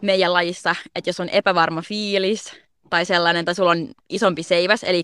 meidän 0.00 0.32
lajissa, 0.32 0.76
että 0.94 1.08
jos 1.08 1.20
on 1.20 1.28
epävarma 1.28 1.82
fiilis 1.82 2.52
tai 2.90 3.04
sellainen, 3.04 3.44
tai 3.44 3.54
sulla 3.54 3.70
on 3.70 3.88
isompi 4.08 4.42
seiväs, 4.42 4.84
eli 4.84 5.02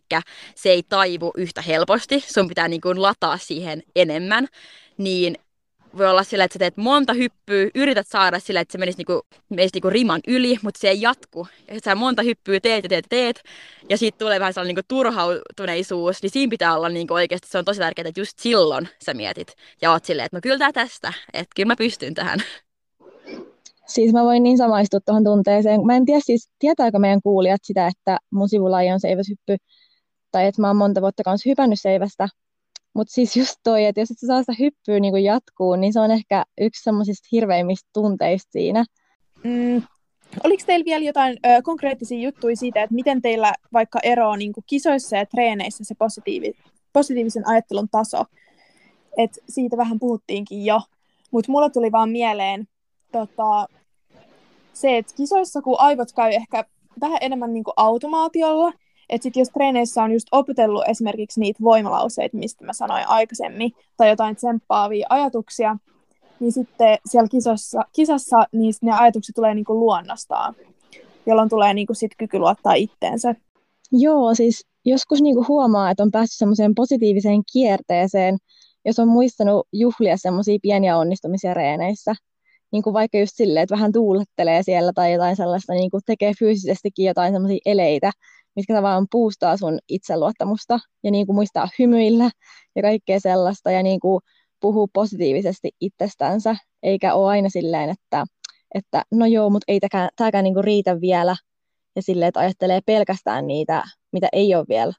se 0.55 0.71
ei 0.71 0.83
taivu 0.83 1.33
yhtä 1.37 1.63
helposti, 1.63 2.25
sun 2.27 2.49
pitää 2.49 2.69
niin 2.69 2.81
kuin 2.81 3.03
lataa 3.03 3.39
siihen 3.39 3.83
enemmän, 3.97 4.49
niin 4.99 5.37
voi 5.99 6.11
olla 6.11 6.23
sillä, 6.23 6.45
että 6.45 6.53
sä 6.53 6.59
teet 6.59 6.77
monta 6.77 7.13
hyppyä, 7.13 7.69
yrität 7.75 8.07
saada 8.09 8.39
sillä, 8.39 8.61
että 8.61 8.73
se 8.73 8.79
menisi, 8.79 8.99
niinku, 8.99 9.23
menisi 9.49 9.75
niinku 9.75 9.91
riman 9.91 10.21
yli, 10.27 10.59
mutta 10.63 10.81
se 10.81 10.89
ei 10.89 11.01
jatku. 11.01 11.47
Ja 11.69 11.81
sä 11.85 11.95
monta 11.95 12.23
hyppyä 12.23 12.61
teet 12.61 12.85
ja 12.85 12.89
teet 12.89 13.05
ja 13.05 13.09
teet, 13.09 13.43
ja 13.89 13.99
siitä 13.99 14.19
tulee 14.19 14.41
vähän 14.41 14.55
sellainen 14.55 14.69
niinku 14.69 14.87
turhautuneisuus, 14.89 16.23
niin 16.23 16.31
siinä 16.31 16.51
pitää 16.51 16.77
olla 16.77 16.89
niinku 16.89 17.15
oikeasti, 17.15 17.49
se 17.49 17.59
on 17.59 17.65
tosi 17.65 17.79
tärkeää, 17.79 18.09
että 18.09 18.21
just 18.21 18.39
silloin 18.39 18.89
sä 19.05 19.15
mietit 19.15 19.55
ja 19.83 19.93
oot 19.93 20.05
silleen, 20.05 20.27
että 20.27 20.37
no 20.37 20.41
kyllä 20.41 20.59
tää 20.59 20.73
tästä, 20.73 21.13
että 21.33 21.53
kyllä 21.57 21.67
mä 21.67 21.77
pystyn 21.77 22.15
tähän. 22.15 22.39
Siis 23.87 24.13
mä 24.13 24.25
voin 24.25 24.43
niin 24.43 24.59
samaistua 24.59 25.01
tuohon 25.01 25.25
tunteeseen. 25.25 25.87
Mä 25.87 25.97
en 25.97 26.07
tiedä 26.07 26.21
siis, 26.25 26.51
tietääkö 26.59 26.99
meidän 26.99 27.23
kuulijat 27.23 27.61
sitä, 27.65 27.87
että 27.87 28.19
mun 28.31 28.49
sivulaji 28.49 28.93
on 28.93 29.01
seiväshyppy, 29.01 29.57
tai 30.31 30.47
että 30.47 30.61
mä 30.61 30.67
oon 30.67 30.77
monta 30.77 31.01
vuotta 31.01 31.23
kanssa 31.23 31.51
hypännyt 31.51 31.81
seivästä. 31.81 32.29
Mutta 32.95 33.13
siis 33.15 33.37
just 33.37 33.55
toi, 33.65 33.85
että 33.85 34.01
jos 34.01 34.11
et 34.11 34.19
sä 34.19 34.27
saa 34.27 34.43
sitä 34.43 34.53
hyppyä 34.59 35.01
niin 35.01 35.25
jatkuu, 35.25 35.77
niin 35.77 35.93
se 35.93 36.01
on 36.01 36.11
ehkä 36.11 36.45
yksi 36.61 36.83
semmoisista 36.83 37.29
hirveimmistä 37.33 37.91
tunteista 37.93 38.53
siinä. 38.53 38.85
Mm. 39.45 39.83
Oliko 40.45 40.63
teillä 40.67 40.85
vielä 40.85 41.05
jotain 41.05 41.39
ö, 41.47 41.63
konkreettisia 41.63 42.19
juttuja 42.19 42.57
siitä, 42.57 42.83
että 42.83 42.95
miten 42.95 43.23
teillä 43.23 43.55
vaikka 43.73 43.99
eroaa 44.03 44.37
niin 44.37 44.53
kisoissa 44.67 45.17
ja 45.17 45.27
treeneissä 45.27 45.85
se 45.85 45.95
positiivi, 45.95 46.53
positiivisen 46.93 47.49
ajattelun 47.49 47.89
taso? 47.91 48.25
Et 49.17 49.31
siitä 49.49 49.77
vähän 49.77 49.99
puhuttiinkin 49.99 50.65
jo, 50.65 50.81
mutta 51.31 51.53
mulla 51.53 51.71
tuli 51.71 51.93
vaan 51.93 52.11
mieleen 52.11 52.69
tota, 53.13 53.67
se, 54.73 54.97
että 54.99 55.15
kisoissa 55.17 55.63
kun 55.63 55.81
aivot 55.81 56.13
käy 56.13 56.31
ehkä 56.33 56.65
vähän 57.01 57.19
enemmän 57.21 57.53
niin 57.53 57.65
kuin 57.65 57.75
automaatiolla, 57.77 58.73
Että 59.11 59.23
sitten 59.23 59.41
jos 59.41 59.49
treeneissä 59.49 60.03
on 60.03 60.13
just 60.13 60.27
opetellut 60.33 60.85
esimerkiksi 60.89 61.41
niitä 61.41 61.59
voimalauseita, 61.63 62.37
mistä 62.37 62.65
mä 62.65 62.73
sanoin 62.73 63.09
aikaisemmin, 63.09 63.73
tai 63.97 64.09
jotain 64.09 64.37
tsemppaavia 64.37 65.07
ajatuksia, 65.11 65.77
niin 66.41 66.53
sitten 66.53 66.99
siellä 67.07 67.29
kisassa, 67.29 67.83
kisassa 67.93 68.47
niin 68.53 68.75
ne 68.83 68.93
ajatukset 68.93 69.35
tulee 69.35 69.55
niinku 69.55 69.81
luonnostaan, 69.81 70.55
jolloin 71.27 71.49
tulee 71.49 71.75
niinku 71.75 71.95
sit 71.95 72.13
kyky 72.19 72.39
luottaa 72.39 72.75
itteensä. 72.75 73.35
Joo, 73.93 74.35
siis 74.35 74.67
joskus 74.85 75.23
niinku 75.23 75.45
huomaa, 75.49 75.91
että 75.91 76.03
on 76.03 76.11
päässyt 76.11 76.39
semmoiseen 76.39 76.75
positiiviseen 76.75 77.43
kierteeseen, 77.53 78.37
jos 78.85 78.99
on 78.99 79.09
muistanut 79.09 79.69
juhlia 79.73 80.17
semmoisia 80.17 80.59
pieniä 80.63 80.99
onnistumisia 80.99 81.55
reeneissä. 81.55 82.15
Niin 82.73 82.83
kuin 82.83 82.95
vaikka 82.95 83.19
just 83.19 83.33
silleen, 83.35 83.63
että 83.63 83.75
vähän 83.75 83.93
tuulettelee 83.93 84.63
siellä 84.63 84.93
tai 84.95 85.13
jotain 85.13 85.37
sellaista, 85.37 85.73
niin 85.73 85.91
kuin 85.91 86.03
tekee 86.07 86.33
fyysisestikin 86.39 87.07
jotain 87.07 87.33
semmoisia 87.33 87.59
eleitä, 87.67 88.11
mitkä 88.61 88.75
tavallaan 88.75 89.07
puustaa 89.11 89.57
sun 89.57 89.79
itseluottamusta 89.89 90.79
ja 91.05 91.11
niin 91.11 91.27
kuin 91.27 91.37
muistaa 91.37 91.69
hymyillä 91.79 92.31
ja 92.77 92.83
kaikkea 92.83 93.21
sellaista 93.21 93.71
ja 93.71 93.83
niin 93.83 94.01
kuin 94.01 94.21
puhuu 94.61 94.89
positiivisesti 94.93 95.71
itsestänsä, 95.81 96.57
eikä 96.83 97.15
ole 97.15 97.31
aina 97.31 97.49
silleen, 97.49 97.91
että, 97.91 98.25
että 98.75 99.03
no 99.11 99.27
joo, 99.27 99.51
mutta 99.51 99.65
ei 99.69 99.81
tämäkään, 99.81 100.09
tämäkään 100.17 100.45
niin 100.45 100.55
kuin 100.55 100.65
riitä 100.65 101.01
vielä 101.01 101.37
ja 101.97 102.03
silleen, 102.03 102.29
että 102.29 102.41
ajattelee 102.41 102.81
pelkästään 102.87 103.47
niitä, 103.47 103.85
mitä 104.13 104.29
ei 104.33 104.55
ole 104.55 104.65
vielä 104.69 104.93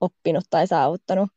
oppinut 0.00 0.44
tai 0.50 0.66
saavuttanut. 0.66 1.30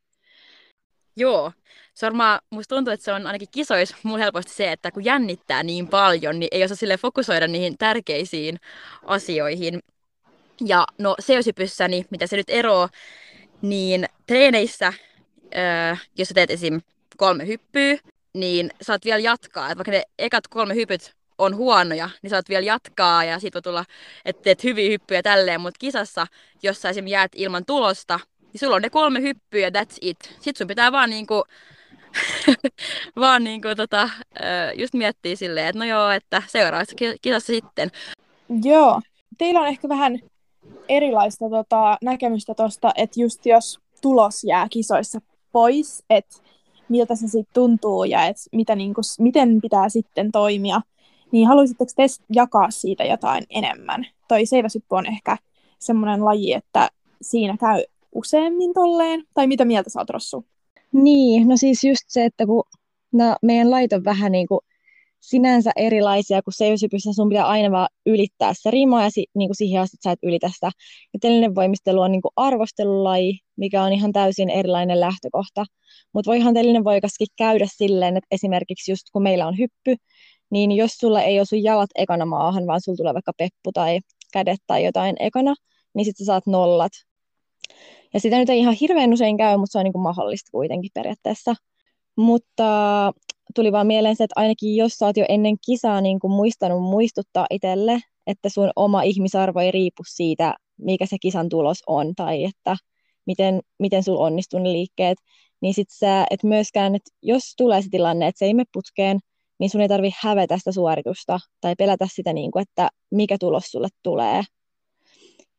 Joo, 1.15 1.51
se 1.93 2.07
musta 2.51 2.75
tuntuu, 2.75 2.93
että 2.93 3.03
se 3.03 3.13
on 3.13 3.27
ainakin 3.27 3.47
kisoissa 3.51 3.97
mulla 4.03 4.17
helposti 4.17 4.53
se, 4.53 4.71
että 4.71 4.91
kun 4.91 5.05
jännittää 5.05 5.63
niin 5.63 5.87
paljon, 5.87 6.39
niin 6.39 6.47
ei 6.51 6.63
osaa 6.63 6.77
sille 6.77 6.97
fokusoida 6.97 7.47
niihin 7.47 7.77
tärkeisiin 7.77 8.57
asioihin. 9.03 9.79
Ja 10.65 10.85
no 10.97 11.15
seosipyssäni, 11.19 12.05
mitä 12.09 12.27
se 12.27 12.35
nyt 12.35 12.49
eroo, 12.49 12.89
niin 13.61 14.05
treeneissä, 14.27 14.93
jos 16.17 16.27
sä 16.27 16.33
teet 16.33 16.51
esim. 16.51 16.81
kolme 17.17 17.47
hyppyä, 17.47 17.97
niin 18.33 18.71
saat 18.81 19.05
vielä 19.05 19.19
jatkaa. 19.19 19.71
Et 19.71 19.77
vaikka 19.77 19.91
ne 19.91 20.03
ekat 20.19 20.47
kolme 20.47 20.75
hypyt 20.75 21.15
on 21.37 21.55
huonoja, 21.55 22.09
niin 22.21 22.29
saat 22.29 22.49
vielä 22.49 22.65
jatkaa 22.65 23.23
ja 23.23 23.39
siitä 23.39 23.55
voi 23.55 23.61
tulla, 23.61 23.85
että 24.25 24.41
teet 24.41 24.63
hyviä 24.63 24.89
hyppyjä 24.89 25.21
tälleen, 25.21 25.61
mutta 25.61 25.77
kisassa, 25.79 26.27
jos 26.63 26.81
sä 26.81 26.89
esimerkiksi 26.89 27.13
jäät 27.13 27.31
ilman 27.35 27.65
tulosta, 27.65 28.19
niin 28.39 28.59
sulla 28.59 28.75
on 28.75 28.81
ne 28.81 28.89
kolme 28.89 29.21
hyppyä, 29.21 29.69
that's 29.69 29.97
it. 30.01 30.17
Sitten 30.23 30.55
sun 30.55 30.67
pitää 30.67 30.91
vaan 30.91 31.09
niinku, 31.09 31.43
vaan 33.19 33.43
niinku 33.43 33.67
tota, 33.77 34.09
just 34.75 34.93
miettiä 34.93 35.35
silleen, 35.35 35.67
että 35.67 35.79
no 35.79 35.85
joo, 35.85 36.09
että 36.09 36.43
seuraavassa 36.47 36.95
kisassa 37.21 37.53
sitten. 37.53 37.91
Joo. 38.63 39.01
Teillä 39.37 39.59
on 39.61 39.67
ehkä 39.67 39.89
vähän 39.89 40.19
erilaista 40.89 41.49
tota, 41.49 41.97
näkemystä 42.03 42.53
tuosta, 42.53 42.91
että 42.95 43.21
just 43.21 43.45
jos 43.45 43.79
tulos 44.01 44.43
jää 44.43 44.67
kisoissa 44.69 45.19
pois, 45.51 46.03
että 46.09 46.37
miltä 46.89 47.15
se 47.15 47.27
sitten 47.27 47.53
tuntuu 47.53 48.03
ja 48.03 48.25
että 48.25 48.41
mitä, 48.51 48.75
niinku, 48.75 49.01
miten 49.19 49.61
pitää 49.61 49.89
sitten 49.89 50.31
toimia, 50.31 50.81
niin 51.31 51.47
haluaisitteko 51.47 51.91
te 51.95 52.05
jakaa 52.33 52.71
siitä 52.71 53.03
jotain 53.03 53.43
enemmän? 53.49 54.07
Toi 54.27 54.45
seiväsyppy 54.45 54.95
on 54.95 55.05
ehkä 55.05 55.37
semmoinen 55.79 56.25
laji, 56.25 56.53
että 56.53 56.89
siinä 57.21 57.57
käy 57.57 57.83
useammin 58.15 58.73
tolleen, 58.73 59.23
tai 59.33 59.47
mitä 59.47 59.65
mieltä 59.65 59.89
sä 59.89 59.99
oot, 59.99 60.09
Rossu? 60.09 60.45
Niin, 60.91 61.47
no 61.47 61.57
siis 61.57 61.83
just 61.83 62.03
se, 62.07 62.25
että 62.25 62.45
kun 62.45 62.63
no, 63.11 63.35
meidän 63.41 63.71
lait 63.71 63.93
on 63.93 64.03
vähän 64.03 64.31
niin 64.31 64.47
kuin 64.47 64.59
sinänsä 65.19 65.71
erilaisia, 65.75 66.41
kun 66.41 66.53
seiväsypyssä 66.53 67.13
sun 67.13 67.29
pitää 67.29 67.47
aina 67.47 67.71
vaan 67.71 67.87
ylittää 68.05 68.53
se 68.53 68.71
rima 68.71 69.03
ja 69.03 69.09
si, 69.09 69.25
niin 69.35 69.49
kuin 69.49 69.55
siihen 69.55 69.81
asti 69.81 69.97
sä 70.03 70.11
et 70.11 70.19
ylitä 70.23 70.49
sitä. 70.53 70.71
Ja 71.13 71.19
telinen 71.21 71.55
voimistelu 71.55 72.01
on 72.01 72.11
niin 72.11 72.21
kuin 72.21 72.31
arvostelulaji, 72.35 73.39
mikä 73.57 73.83
on 73.83 73.93
ihan 73.93 74.11
täysin 74.11 74.49
erilainen 74.49 74.99
lähtökohta. 74.99 75.65
Mutta 76.13 76.31
voihan 76.31 76.53
telinen 76.53 76.83
voikaskin 76.83 77.27
käydä 77.37 77.65
silleen, 77.77 78.17
että 78.17 78.27
esimerkiksi 78.31 78.91
just 78.91 79.03
kun 79.13 79.23
meillä 79.23 79.47
on 79.47 79.57
hyppy, 79.57 79.95
niin 80.49 80.71
jos 80.71 80.91
sulla 80.91 81.21
ei 81.21 81.39
osu 81.39 81.55
jalat 81.55 81.89
ekana 81.95 82.25
maahan, 82.25 82.67
vaan 82.67 82.81
sulla 82.81 82.97
tulee 82.97 83.13
vaikka 83.13 83.31
peppu 83.37 83.71
tai 83.73 83.99
kädet 84.33 84.59
tai 84.67 84.85
jotain 84.85 85.15
ekana, 85.19 85.55
niin 85.93 86.05
sitten 86.05 86.25
sä 86.25 86.31
saat 86.31 86.47
nollat. 86.47 86.91
Ja 88.13 88.19
sitä 88.19 88.37
nyt 88.37 88.49
ei 88.49 88.59
ihan 88.59 88.75
hirveän 88.81 89.13
usein 89.13 89.37
käy, 89.37 89.57
mutta 89.57 89.71
se 89.71 89.77
on 89.77 89.83
niin 89.83 89.93
kuin 89.93 90.03
mahdollista 90.03 90.51
kuitenkin 90.51 90.91
periaatteessa. 90.93 91.55
Mutta 92.15 92.63
tuli 93.55 93.71
vaan 93.71 93.87
mieleen 93.87 94.15
se, 94.15 94.23
että 94.23 94.39
ainakin 94.39 94.75
jos 94.75 94.93
sä 94.93 95.05
oot 95.05 95.17
jo 95.17 95.25
ennen 95.29 95.55
kisaa 95.65 96.01
niin 96.01 96.19
kuin 96.19 96.31
muistanut 96.31 96.81
muistuttaa 96.83 97.45
itselle, 97.49 97.99
että 98.27 98.49
sun 98.49 98.71
oma 98.75 99.01
ihmisarvo 99.01 99.59
ei 99.59 99.71
riipu 99.71 100.03
siitä, 100.07 100.55
mikä 100.77 101.05
se 101.05 101.17
kisan 101.21 101.49
tulos 101.49 101.77
on, 101.87 102.15
tai 102.15 102.43
että 102.43 102.77
miten, 103.25 103.61
miten 103.79 104.03
sulla 104.03 104.25
onnistuu 104.25 104.59
ne 104.59 104.71
liikkeet, 104.71 105.17
niin 105.61 105.73
sit 105.73 105.89
sä, 105.89 106.25
et 106.29 106.43
myöskään, 106.43 106.95
että 106.95 107.11
jos 107.21 107.53
tulee 107.57 107.81
se 107.81 107.87
tilanne, 107.91 108.27
että 108.27 108.39
se 108.39 108.45
ei 108.45 108.53
mene 108.53 108.65
putkeen, 108.73 109.19
niin 109.59 109.69
sun 109.69 109.81
ei 109.81 109.87
tarvi 109.87 110.09
hävetä 110.21 110.57
sitä 110.57 110.71
suoritusta 110.71 111.39
tai 111.61 111.75
pelätä 111.75 112.07
sitä, 112.13 112.33
niin 112.33 112.51
kuin, 112.51 112.61
että 112.61 112.89
mikä 113.11 113.37
tulos 113.39 113.63
sulle 113.63 113.87
tulee. 114.03 114.41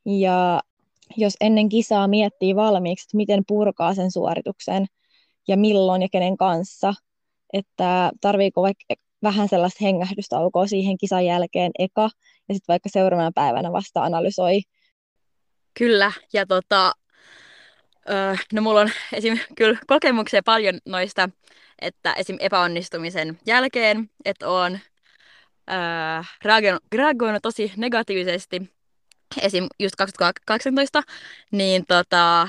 Ja 0.07 0.61
jos 1.17 1.37
ennen 1.41 1.69
kisaa 1.69 2.09
miettii 2.09 2.57
valmiiksi, 2.57 3.05
että 3.05 3.17
miten 3.17 3.43
purkaa 3.49 3.95
sen 3.95 4.11
suorituksen 4.11 4.87
ja 5.49 5.57
milloin 5.57 6.03
ja 6.03 6.09
kenen 6.13 6.37
kanssa, 6.37 6.95
että 7.53 8.11
tarviiko 8.21 8.63
vaikka 8.63 8.95
vähän 9.23 9.49
sellaista 9.49 9.85
hengähdystaukoa 9.85 10.67
siihen 10.67 10.99
kisan 10.99 11.27
jälkeen 11.27 11.73
eka 11.79 12.11
ja 12.49 12.55
sitten 12.55 12.73
vaikka 12.73 12.89
seuraavana 12.89 13.31
päivänä 13.35 13.73
vasta 13.73 14.03
analysoi. 14.03 14.61
Kyllä, 15.79 16.13
ja 16.33 16.47
tota, 16.47 16.93
öö, 18.11 18.35
no 18.53 18.63
mulla 18.63 18.81
on 18.81 18.91
esim. 19.13 19.39
kyllä 19.57 19.79
kokemuksia 19.87 20.43
paljon 20.45 20.79
noista, 20.87 21.29
että 21.79 22.13
esim. 22.13 22.37
epäonnistumisen 22.41 23.39
jälkeen, 23.47 24.11
että 24.25 24.49
on 24.49 24.79
öö, 25.71 26.23
reagoinut, 26.43 26.83
reagoinut 26.95 27.43
tosi 27.43 27.73
negatiivisesti 27.77 28.73
esim. 29.41 29.67
just 29.79 29.97
2018, 29.97 31.03
niin 31.51 31.85
tota, 31.89 32.49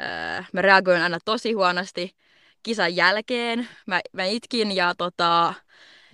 öö, 0.00 0.42
mä 0.52 0.62
reagoin 0.62 1.02
aina 1.02 1.18
tosi 1.24 1.52
huonosti 1.52 2.21
kisan 2.62 2.96
jälkeen. 2.96 3.68
Mä, 3.86 4.00
mä 4.12 4.24
itkin 4.24 4.72
ja, 4.72 4.94
tota, 4.98 5.54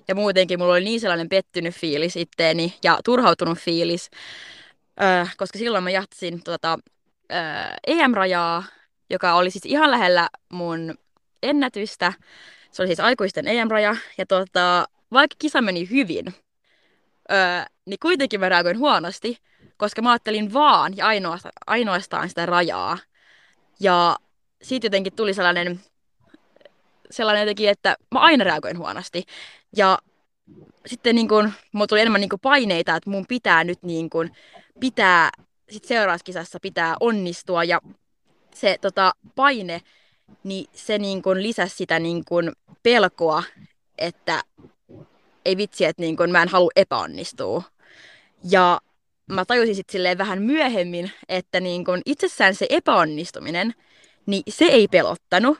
ja 0.08 0.14
muutenkin 0.14 0.58
mulla 0.58 0.72
oli 0.72 0.84
niin 0.84 1.00
sellainen 1.00 1.28
pettynyt 1.28 1.74
fiilis 1.74 2.16
itteeni 2.16 2.74
ja 2.84 2.98
turhautunut 3.04 3.58
fiilis, 3.58 4.10
öö, 5.02 5.26
koska 5.36 5.58
silloin 5.58 5.84
mä 5.84 5.90
jatsin 5.90 6.42
tota, 6.42 6.78
öö, 7.32 7.38
EM-rajaa, 7.86 8.64
joka 9.10 9.34
oli 9.34 9.50
siis 9.50 9.66
ihan 9.66 9.90
lähellä 9.90 10.28
mun 10.52 10.94
ennätystä. 11.42 12.12
Se 12.70 12.82
oli 12.82 12.88
siis 12.88 13.00
aikuisten 13.00 13.48
EM-raja. 13.48 13.96
Ja 14.18 14.26
tota, 14.26 14.88
vaikka 15.12 15.36
kisa 15.38 15.62
meni 15.62 15.90
hyvin, 15.90 16.34
öö, 17.32 17.64
niin 17.86 17.98
kuitenkin 18.02 18.40
mä 18.40 18.48
reagoin 18.48 18.78
huonosti, 18.78 19.38
koska 19.76 20.02
mä 20.02 20.10
ajattelin 20.10 20.52
vaan 20.52 20.96
ja 20.96 21.06
ainoastaan, 21.06 21.52
ainoastaan 21.66 22.28
sitä 22.28 22.46
rajaa. 22.46 22.98
Ja 23.80 24.16
siitä 24.62 24.86
jotenkin 24.86 25.16
tuli 25.16 25.34
sellainen, 25.34 25.80
sellainen 27.10 27.40
jotenkin, 27.40 27.68
että 27.68 27.96
mä 28.14 28.20
aina 28.20 28.44
reagoin 28.44 28.78
huonosti. 28.78 29.24
Ja 29.76 29.98
sitten 30.86 31.14
niin 31.14 31.28
kun, 31.28 31.52
mulla 31.72 31.86
tuli 31.86 32.00
enemmän 32.00 32.20
niin 32.20 32.30
paineita, 32.42 32.96
että 32.96 33.10
mun 33.10 33.24
pitää 33.28 33.64
nyt 33.64 33.82
niin 33.82 34.10
kun, 34.10 34.30
pitää, 34.80 35.30
sit 35.70 35.84
seuraavassa 35.84 36.24
kisassa 36.24 36.58
pitää 36.62 36.96
onnistua 37.00 37.64
ja 37.64 37.80
se 38.54 38.78
tota, 38.80 39.12
paine, 39.34 39.80
niin 40.44 40.66
se 40.72 40.98
niin 40.98 41.22
kun 41.22 41.42
lisäsi 41.42 41.76
sitä 41.76 41.98
niin 41.98 42.24
kun 42.24 42.52
pelkoa, 42.82 43.42
että 43.98 44.42
ei 45.44 45.56
vitsi, 45.56 45.84
että 45.84 46.02
niin 46.02 46.16
kun 46.16 46.30
mä 46.30 46.42
en 46.42 46.48
halua 46.48 46.70
epäonnistua. 46.76 47.62
Ja 48.50 48.80
mä 49.26 49.44
tajusin 49.44 49.74
sitten 49.74 50.18
vähän 50.18 50.42
myöhemmin, 50.42 51.10
että 51.28 51.60
niin 51.60 51.84
kun 51.84 52.02
itsessään 52.06 52.54
se 52.54 52.66
epäonnistuminen, 52.70 53.74
niin 54.26 54.42
se 54.48 54.64
ei 54.64 54.88
pelottanut, 54.88 55.58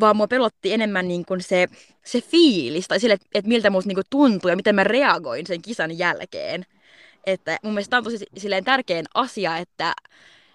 vaan 0.00 0.16
mua 0.16 0.28
pelotti 0.28 0.72
enemmän 0.72 1.08
niin 1.08 1.24
kun 1.24 1.40
se, 1.40 1.66
se 2.04 2.20
fiilis 2.20 2.88
tai 2.88 3.00
sille, 3.00 3.18
että 3.34 3.48
miltä 3.48 3.70
musta 3.70 3.88
niin 3.88 4.04
tuntuu 4.10 4.50
ja 4.50 4.56
miten 4.56 4.74
mä 4.74 4.84
reagoin 4.84 5.46
sen 5.46 5.62
kisan 5.62 5.98
jälkeen. 5.98 6.66
Että 7.26 7.58
mun 7.62 7.72
mielestä 7.72 7.90
tämä 7.90 7.98
on 7.98 8.04
tosi 8.04 8.26
silleen 8.36 8.64
tärkein 8.64 9.04
asia, 9.14 9.56
että 9.56 9.94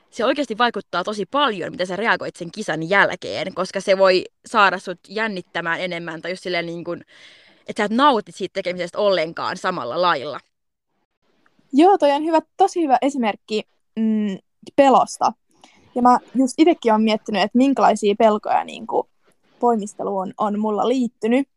se 0.10 0.26
oikeasti 0.26 0.58
vaikuttaa 0.58 1.04
tosi 1.04 1.26
paljon, 1.26 1.72
miten 1.72 1.88
sä 1.88 1.96
reagoit 1.96 2.36
sen 2.36 2.52
kisan 2.52 2.90
jälkeen, 2.90 3.54
koska 3.54 3.82
se 3.82 3.98
voi 3.98 4.26
saada 4.46 4.80
sut 4.80 5.00
jännittämään 5.08 5.80
enemmän 5.80 6.22
tai 6.22 6.32
just 6.32 6.44
silleen 6.44 6.66
niin 6.66 6.84
kun, 6.84 7.02
että 7.68 7.82
sä 7.82 7.86
et 7.86 7.92
nautit 7.92 8.36
siitä 8.36 8.54
tekemisestä 8.54 8.98
ollenkaan 8.98 9.58
samalla 9.58 10.02
lailla. 10.02 10.40
Joo, 11.74 11.98
toi 11.98 12.12
on 12.12 12.24
hyvä, 12.24 12.40
tosi 12.58 12.84
hyvä 12.84 12.98
esimerkki 13.02 13.64
mm, 13.96 14.38
pelosta. 14.76 15.34
Ja 15.96 16.02
mä 16.02 16.20
just 16.36 16.54
itsekin 16.58 16.92
olen 16.92 17.02
miettinyt, 17.02 17.42
että 17.42 17.58
minkälaisia 17.58 18.16
pelkoja 18.20 18.64
niin 18.64 18.88
kuin, 18.88 19.08
voimisteluun 19.62 20.34
on 20.38 20.60
mulla 20.60 20.88
liittynyt. 20.88 21.48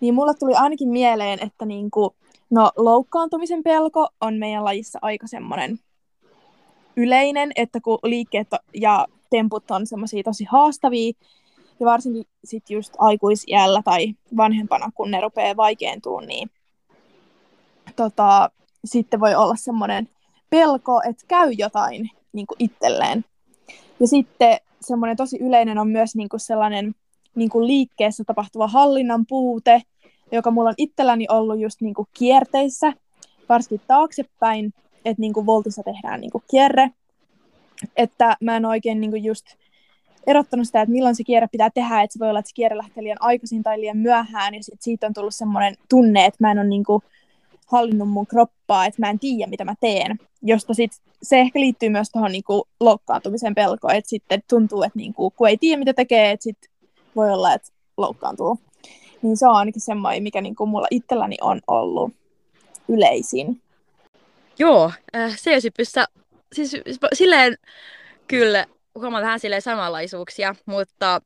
Niin 0.00 0.14
mulla 0.14 0.34
tuli 0.34 0.54
ainakin 0.54 0.88
mieleen, 0.88 1.38
että 1.42 1.64
niin 1.64 1.90
kuin, 1.90 2.10
no, 2.50 2.70
loukkaantumisen 2.76 3.62
pelko 3.62 4.08
on 4.20 4.34
meidän 4.34 4.64
lajissa 4.64 4.98
aika 5.02 5.26
semmoinen 5.26 5.78
yleinen, 6.96 7.52
että 7.56 7.80
kun 7.80 7.98
liikkeet 8.02 8.48
ja 8.74 9.06
temput 9.30 9.70
on 9.70 9.86
semmoisia 9.86 10.22
tosi 10.22 10.44
haastavia, 10.44 11.12
ja 11.80 11.86
varsinkin 11.86 12.24
sit 12.44 12.70
just 12.70 12.94
aikuisiällä 12.98 13.82
tai 13.84 14.14
vanhempana, 14.36 14.90
kun 14.94 15.10
ne 15.10 15.20
rupeaa 15.20 15.56
vaikeentua, 15.56 16.20
niin 16.20 16.50
tota, 17.96 18.50
sitten 18.84 19.20
voi 19.20 19.34
olla 19.34 19.56
semmoinen 19.56 20.08
pelko, 20.50 21.02
että 21.08 21.24
käy 21.28 21.50
jotain 21.50 22.10
niin 22.32 22.46
kuin 22.46 22.56
itselleen. 22.58 23.24
Ja 24.00 24.08
sitten 24.08 24.58
semmoinen 24.80 25.16
tosi 25.16 25.38
yleinen 25.40 25.78
on 25.78 25.88
myös 25.88 26.16
niin 26.16 26.28
kuin 26.28 26.40
sellainen 26.40 26.94
niin 27.34 27.50
kuin 27.50 27.66
liikkeessä 27.66 28.24
tapahtuva 28.24 28.66
hallinnan 28.66 29.26
puute, 29.28 29.82
joka 30.32 30.50
mulla 30.50 30.68
on 30.68 30.74
itselläni 30.78 31.26
ollut 31.30 31.58
just 31.58 31.80
niin 31.80 31.94
kuin 31.94 32.08
kierteissä, 32.12 32.92
varsinkin 33.48 33.80
taaksepäin, 33.86 34.74
että 35.04 35.20
niin 35.20 35.32
kuin 35.32 35.46
voltissa 35.46 35.82
tehdään 35.82 36.20
niin 36.20 36.30
kuin 36.30 36.44
kierre, 36.50 36.90
että 37.96 38.36
mä 38.40 38.56
en 38.56 38.64
oikein 38.64 39.00
niin 39.00 39.10
kuin 39.10 39.24
just 39.24 39.46
erottanut 40.26 40.66
sitä, 40.66 40.82
että 40.82 40.92
milloin 40.92 41.16
se 41.16 41.24
kierre 41.24 41.48
pitää 41.52 41.70
tehdä, 41.70 42.02
että 42.02 42.12
se 42.12 42.18
voi 42.18 42.28
olla, 42.28 42.38
että 42.38 42.48
se 42.48 42.54
kierre 42.54 42.76
lähtee 42.76 43.02
liian 43.02 43.16
aikaisin 43.22 43.62
tai 43.62 43.80
liian 43.80 43.96
myöhään, 43.96 44.54
ja 44.54 44.62
sit 44.62 44.82
siitä 44.82 45.06
on 45.06 45.14
tullut 45.14 45.34
semmoinen 45.34 45.74
tunne, 45.88 46.24
että 46.24 46.38
mä 46.40 46.50
en 46.50 46.58
ole 46.58 46.66
niin 46.66 46.84
kuin 46.84 47.02
hallinnut 47.66 48.08
mun 48.10 48.26
kroppaa, 48.26 48.86
että 48.86 49.02
mä 49.02 49.10
en 49.10 49.18
tiedä, 49.18 49.50
mitä 49.50 49.64
mä 49.64 49.74
teen, 49.80 50.18
josta 50.42 50.74
sit 50.74 50.92
se 51.22 51.40
ehkä 51.40 51.60
liittyy 51.60 51.88
myös 51.88 52.10
tuohon 52.10 52.32
niinku 52.32 52.68
loukkaantumisen 52.80 53.54
pelkoon, 53.54 53.94
että 53.94 54.10
sitten 54.10 54.42
tuntuu, 54.48 54.82
että 54.82 54.98
niinku, 54.98 55.30
kun 55.30 55.48
ei 55.48 55.56
tiedä, 55.56 55.78
mitä 55.78 55.94
tekee, 55.94 56.30
että 56.30 56.44
sit 56.44 56.58
voi 57.16 57.30
olla, 57.30 57.54
että 57.54 57.68
loukkaantuu. 57.96 58.58
Niin 59.22 59.36
se 59.36 59.46
on 59.46 59.56
ainakin 59.56 59.82
semmoinen, 59.82 60.22
mikä 60.22 60.40
niinku 60.40 60.66
mulla 60.66 60.86
itselläni 60.90 61.36
on 61.40 61.60
ollut 61.66 62.12
yleisin. 62.88 63.62
Joo, 64.58 64.92
äh, 65.16 65.36
CSYPissä, 65.36 66.04
siis 66.52 66.76
silleen 67.14 67.58
kyllä 68.28 68.66
huomaa 68.94 69.20
vähän 69.20 69.40
silleen 69.40 69.62
samanlaisuuksia, 69.62 70.54
mutta 70.66 71.20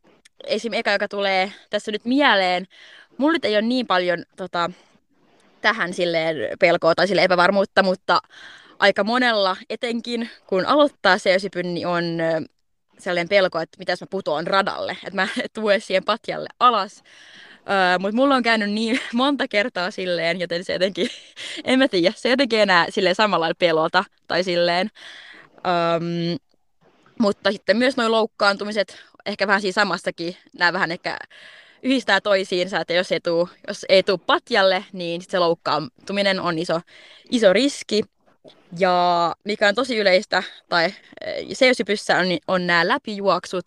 esim. 0.47 0.73
eka, 0.73 0.93
joka 0.93 1.09
tulee 1.09 1.53
tässä 1.71 1.93
nyt 1.93 2.05
mieleen, 2.05 2.67
mulla 3.19 3.39
ei 3.43 3.55
ole 3.55 3.63
niin 3.63 3.87
paljon 3.87 4.25
tota, 4.37 4.71
tähän 5.61 5.95
silleen 5.95 6.37
pelkoa 6.59 6.95
tai 6.95 7.09
sille 7.09 7.25
epävarmuutta, 7.25 7.83
mutta 7.83 8.21
aika 8.79 9.05
monella, 9.05 9.57
etenkin 9.71 10.31
kun 10.47 10.67
aloittaa 10.67 11.19
seosipyn, 11.19 11.75
niin 11.75 11.87
on 11.87 12.05
sellainen 12.99 13.29
pelko, 13.29 13.61
että 13.61 13.79
mitä 13.79 13.93
jos 13.93 14.01
mä 14.01 14.07
putoan 14.11 14.47
radalle, 14.47 14.93
että 14.93 15.15
mä 15.15 15.29
tulen 15.55 15.81
siihen 15.81 16.05
patjalle 16.05 16.49
alas. 16.61 17.03
Uh, 17.59 18.01
mutta 18.01 18.17
mulla 18.17 18.35
on 18.35 18.43
käynyt 18.43 18.71
niin 18.71 19.01
monta 19.13 19.49
kertaa 19.49 19.91
silleen, 19.91 20.41
joten 20.41 20.65
se 20.65 20.73
jotenkin, 20.73 21.09
en 21.65 21.79
mä 21.79 21.89
tiedä, 21.89 22.13
se 22.17 22.29
jotenkin 22.29 22.61
enää 22.61 22.87
silleen 22.91 23.15
samalla 23.15 23.51
pelota 23.59 24.05
tai 24.29 24.45
silleen. 24.45 24.91
Um, 25.57 26.39
mutta 27.19 27.53
sitten 27.53 27.77
myös 27.77 27.97
nuo 27.97 28.11
loukkaantumiset, 28.11 28.99
ehkä 29.27 29.47
vähän 29.47 29.61
siinä 29.61 29.73
samassakin, 29.73 30.37
nämä 30.59 30.73
vähän 30.73 30.93
ehkä 30.93 31.19
yhdistää 31.83 32.21
toisiinsa, 32.21 32.81
että 32.81 32.93
jos 32.93 33.13
ei 33.13 33.21
tuu, 33.21 33.49
jos 33.69 33.87
ei 33.89 34.03
tuu 34.03 34.19
patjalle, 34.19 34.85
niin 34.93 35.21
sit 35.21 35.31
se 35.31 35.39
loukkaantuminen 35.39 36.41
on 36.41 36.59
iso, 36.59 36.81
iso 37.31 37.53
riski. 37.53 38.03
Ja 38.79 39.35
mikä 39.45 39.69
on 39.69 39.75
tosi 39.75 39.99
yleistä, 39.99 40.43
tai 40.69 40.95
seisypyssä 41.53 42.17
on, 42.17 42.27
on 42.49 42.67
nämä 42.67 42.89
läpijuoksut, 42.89 43.67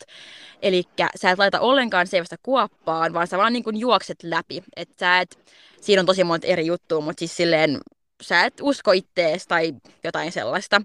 eli 0.62 0.84
sä 1.16 1.30
et 1.30 1.38
laita 1.38 1.60
ollenkaan 1.60 2.06
seivästä 2.06 2.36
kuoppaan, 2.42 3.12
vaan 3.12 3.26
sä 3.26 3.38
vaan 3.38 3.52
niin 3.52 3.78
juokset 3.78 4.22
läpi. 4.22 4.62
Et 4.76 4.88
sä 5.00 5.20
et, 5.20 5.38
siinä 5.80 6.00
on 6.00 6.06
tosi 6.06 6.24
monta 6.24 6.46
eri 6.46 6.66
juttua, 6.66 7.00
mutta 7.00 7.18
siis 7.20 7.36
silleen 7.36 7.78
sä 8.22 8.44
et 8.44 8.54
usko 8.60 8.92
ittees 8.92 9.46
tai 9.46 9.72
jotain 10.04 10.32
sellaista. 10.32 10.82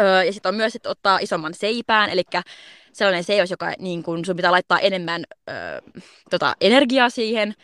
Öö, 0.00 0.24
ja 0.24 0.32
sitten 0.32 0.48
on 0.48 0.54
myös, 0.54 0.76
että 0.76 0.88
ottaa 0.88 1.18
isomman 1.18 1.54
seipään, 1.54 2.10
eli 2.10 2.22
sellainen 2.92 3.24
seos, 3.24 3.50
joka 3.50 3.72
niin 3.78 4.02
kun 4.02 4.24
sun 4.24 4.36
pitää 4.36 4.52
laittaa 4.52 4.78
enemmän 4.78 5.24
öö, 5.50 5.80
tota, 6.30 6.54
energiaa 6.60 7.10
siihen, 7.10 7.54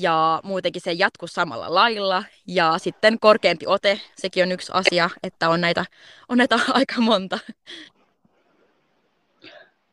ja 0.00 0.40
muutenkin 0.44 0.82
se 0.82 0.92
jatkuu 0.92 1.28
samalla 1.28 1.74
lailla. 1.74 2.24
Ja 2.46 2.78
sitten 2.78 3.18
korkeampi 3.20 3.66
ote, 3.66 4.00
sekin 4.16 4.42
on 4.42 4.52
yksi 4.52 4.72
asia, 4.74 5.10
että 5.22 5.48
on 5.48 5.60
näitä, 5.60 5.84
on 6.28 6.38
näitä 6.38 6.58
aika 6.78 7.00
monta. 7.00 7.38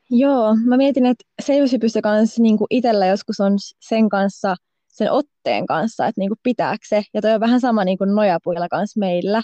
Joo, 0.10 0.56
mä 0.65 0.78
mietin, 0.78 1.06
että 1.06 1.24
seiväsypyssä 1.41 2.02
kanssa 2.02 2.41
niin 2.41 2.58
itsellä 2.70 3.06
joskus 3.06 3.39
on 3.39 3.54
sen 3.80 4.10
kanssa, 4.10 4.56
sen 4.88 5.12
otteen 5.12 5.65
kanssa, 5.65 6.08
että 6.08 6.22
niin 6.22 6.32
pitääkö 6.43 6.86
se. 6.88 7.04
Ja 7.13 7.22
toi 7.22 7.34
on 7.34 7.39
vähän 7.39 7.62
sama 7.62 7.84
niin 7.84 7.98
nojapuilla 8.15 8.67
kanssa 8.67 9.00
meillä 9.00 9.41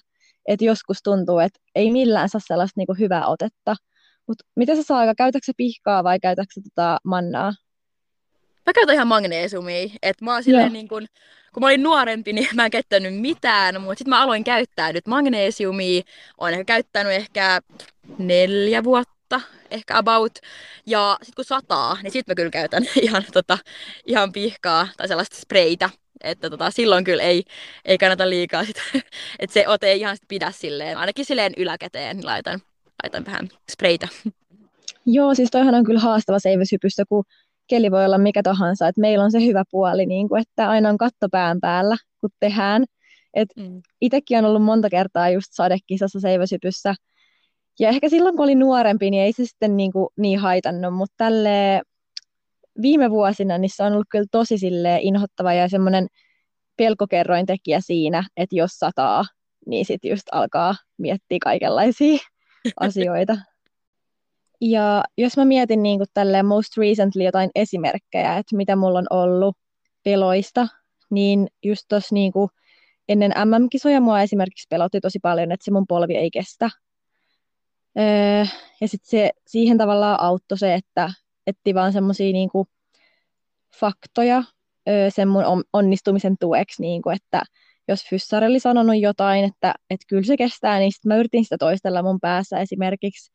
että 0.47 0.65
joskus 0.65 0.97
tuntuu, 1.04 1.39
että 1.39 1.60
ei 1.76 1.91
millään 1.91 2.30
saa 2.30 2.41
sellaista 2.47 2.80
niin 2.80 2.99
hyvää 2.99 3.28
otetta. 3.28 3.76
Mutta 4.28 4.45
mitä 4.56 4.76
sä 4.76 4.84
saa, 4.84 5.15
käytätkö 5.15 5.52
pihkaa 5.58 6.04
vai 6.04 6.19
käytätkö 6.19 6.62
tota 6.63 6.97
mannaa? 7.04 7.54
Mä 8.65 8.73
käytän 8.73 8.95
ihan 8.95 9.08
magneesiumia. 9.08 9.89
Et 10.02 10.21
mä 10.21 10.34
oon 10.34 10.43
silleen 10.43 10.73
niin 10.73 10.88
kun, 10.88 11.06
kun 11.54 11.63
mä 11.63 11.67
olin 11.67 11.84
nuorempi, 11.84 12.34
niin 12.34 12.47
mä 12.56 12.65
en 12.65 12.71
käyttänyt 12.71 13.21
mitään, 13.21 13.82
mutta 13.82 13.97
sitten 13.97 14.10
mä 14.10 14.21
aloin 14.21 14.43
käyttää 14.43 14.93
nyt 14.93 15.08
magneesiumia. 15.08 16.02
Olen 16.38 16.54
ehkä 16.54 16.63
käyttänyt 16.63 17.13
ehkä 17.13 17.62
neljä 18.17 18.84
vuotta, 18.84 19.41
ehkä 19.71 19.97
about. 19.97 20.39
Ja 20.86 21.17
sitten 21.21 21.36
kun 21.36 21.45
sataa, 21.45 21.97
niin 22.04 22.12
sitten 22.12 22.32
mä 22.32 22.36
kyllä 22.36 22.49
käytän 22.49 22.84
ihan, 23.02 23.23
tota, 23.34 23.58
ihan 24.06 24.32
pihkaa 24.32 24.88
tai 24.97 25.08
sellaista 25.08 25.38
spreitä 25.38 25.89
että 26.23 26.49
tota, 26.49 26.71
silloin 26.71 27.04
kyllä 27.04 27.23
ei, 27.23 27.43
ei 27.86 27.97
kannata 27.97 28.30
liikaa 28.30 28.65
sitä, 28.65 28.82
että 29.39 29.54
se 29.54 29.67
ote 29.67 29.88
ei 29.88 29.99
ihan 29.99 30.17
sit 30.17 30.28
pidä 30.28 30.52
silleen, 30.52 30.97
ainakin 30.97 31.26
silleen 31.26 31.54
yläkäteen 31.58 32.17
niin 32.17 32.26
laitan, 32.26 32.60
laitan 33.04 33.26
vähän 33.26 33.49
spreitä. 33.71 34.08
Joo, 35.06 35.36
siis 35.36 35.52
toihan 35.52 35.76
on 35.76 35.84
kyllä 35.84 35.99
haastava 35.99 36.39
seiväshypyssä, 36.39 37.04
kun 37.10 37.23
keli 37.67 37.91
voi 37.91 38.06
olla 38.06 38.17
mikä 38.17 38.43
tahansa, 38.43 38.88
että 38.88 39.02
meillä 39.02 39.23
on 39.23 39.32
se 39.32 39.45
hyvä 39.45 39.63
puoli, 39.71 40.06
niin 40.06 40.30
kuin, 40.30 40.41
että 40.41 40.69
aina 40.69 40.89
on 40.89 40.97
katto 40.97 41.28
pään 41.32 41.60
päällä, 41.62 41.97
kun 42.21 42.30
tehdään. 42.39 42.84
Et 43.34 43.49
mm. 43.58 43.82
Itsekin 44.02 44.38
on 44.38 44.45
ollut 44.45 44.63
monta 44.63 44.89
kertaa 44.89 45.30
just 45.30 45.47
sadekisassa 45.52 46.19
seiväsypyssä, 46.19 46.95
ja 47.80 47.89
ehkä 47.89 48.10
silloin, 48.10 48.36
kun 48.36 48.43
oli 48.43 48.56
nuorempi, 48.56 49.12
niin 49.12 49.23
ei 49.23 49.34
se 49.34 49.45
sitten 49.45 49.78
niin, 49.78 49.91
kuin, 49.91 50.08
niin 50.17 50.39
haitannut, 50.39 50.93
mutta 50.93 51.13
tälle 51.17 51.82
viime 52.82 53.12
vuosina 53.12 53.58
niin 53.58 53.71
se 53.76 53.84
on 53.84 53.93
ollut 53.93 54.08
kyllä 54.10 54.26
tosi 54.32 54.56
inhottava 55.02 55.54
ja 55.54 55.69
semmoinen 55.69 56.08
pelkokerroin 56.78 57.45
tekijä 57.45 57.80
siinä, 57.82 58.23
että 58.38 58.56
jos 58.56 58.71
sataa, 58.71 59.26
niin 59.65 59.86
sitten 59.86 60.12
just 60.12 60.23
alkaa 60.32 60.76
miettiä 60.97 61.38
kaikenlaisia 61.43 62.17
asioita. 62.80 63.38
Ja 64.65 65.04
jos 65.17 65.38
mä 65.38 65.45
mietin 65.45 65.84
niin 65.84 65.99
kuin 65.99 66.08
tälleen 66.13 66.45
most 66.45 66.78
recently 66.78 67.23
jotain 67.23 67.49
esimerkkejä, 67.56 68.38
että 68.38 68.58
mitä 68.58 68.76
mulla 68.76 68.99
on 68.99 69.08
ollut 69.10 69.58
peloista, 70.04 70.67
niin 71.10 71.47
just 71.63 71.86
tuossa 71.89 72.15
niin 72.15 72.32
kuin 72.32 72.49
ennen 73.10 73.32
MM-kisoja 73.45 74.02
mua 74.02 74.21
esimerkiksi 74.21 74.67
pelotti 74.69 75.02
tosi 75.02 75.19
paljon, 75.19 75.52
että 75.52 75.65
se 75.65 75.71
mun 75.71 75.88
polvi 75.88 76.15
ei 76.15 76.32
kestä. 76.32 76.69
Öö, 77.99 78.45
ja 78.82 78.88
sitten 78.88 79.10
se, 79.10 79.32
siihen 79.47 79.78
tavallaan 79.78 80.19
auttoi 80.19 80.58
se, 80.58 80.73
että 80.73 81.10
etti 81.47 81.73
vaan 81.73 81.93
semmoisia 81.93 82.34
niinku 82.34 82.65
faktoja 83.80 84.43
öö, 84.89 85.10
sen 85.10 85.28
mun 85.28 85.43
onnistumisen 85.73 86.36
tueksi, 86.39 86.82
niinku, 86.82 87.10
että 87.10 87.41
jos 87.88 88.06
fyssari 88.10 88.47
oli 88.47 88.60
sanonut 88.60 88.99
jotain, 88.99 89.45
että, 89.45 89.73
että 89.89 90.06
kyllä 90.10 90.23
se 90.23 90.38
kestää, 90.38 90.80
niin 90.80 90.91
sitten 90.91 91.10
mä 91.10 91.17
yritin 91.17 91.43
sitä 91.43 91.58
toistella 91.58 92.04
mun 92.04 92.19
päässä 92.21 92.60
esimerkiksi. 92.60 93.32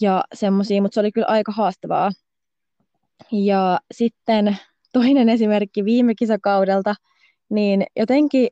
Ja 0.00 0.24
semmoisia, 0.34 0.82
mutta 0.82 0.94
se 0.94 1.00
oli 1.00 1.12
kyllä 1.12 1.26
aika 1.26 1.52
haastavaa. 1.52 2.10
Ja 3.32 3.80
sitten 3.92 4.56
toinen 4.92 5.28
esimerkki 5.28 5.84
viime 5.84 6.14
kisakaudelta, 6.14 6.94
niin 7.48 7.86
jotenkin 7.96 8.48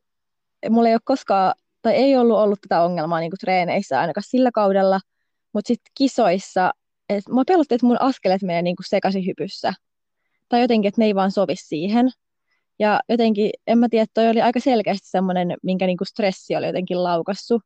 mulla 0.71 0.89
ei 0.89 0.95
ole 0.95 1.01
koskaan, 1.05 1.55
tai 1.83 1.95
ei 1.95 2.17
ollut 2.17 2.39
ollut 2.39 2.61
tätä 2.61 2.83
ongelmaa 2.83 3.21
niin 3.21 3.31
kuin 3.31 3.39
treeneissä 3.39 4.01
ainakaan 4.01 4.25
sillä 4.29 4.51
kaudella, 4.55 5.01
mutta 5.53 5.69
sitten 5.69 5.93
kisoissa 5.99 6.73
et 7.09 7.25
mua 7.29 7.45
pelotti, 7.47 7.75
että 7.75 7.87
mun 7.87 8.01
askeleet 8.01 8.43
menee 8.43 8.63
niin 8.63 8.77
kuin 8.77 8.89
sekaisin 8.89 9.27
hypyssä. 9.27 9.75
Tai 10.49 10.61
jotenkin, 10.61 10.89
että 10.89 11.01
ne 11.01 11.07
ei 11.07 11.15
vaan 11.15 11.33
sovi 11.33 11.57
siihen. 11.57 12.11
Ja 12.79 13.01
jotenkin, 13.09 13.51
en 13.67 13.79
mä 13.79 13.89
tiedä, 13.89 14.07
toi 14.15 14.29
oli 14.29 14.43
aika 14.43 14.61
selkeästi 14.61 15.11
semmoinen, 15.11 15.55
minkä 15.63 15.87
niin 15.87 15.97
kuin 15.97 16.09
stressi 16.09 16.57
oli 16.57 16.67
jotenkin 16.67 17.05
laukassu. 17.05 17.61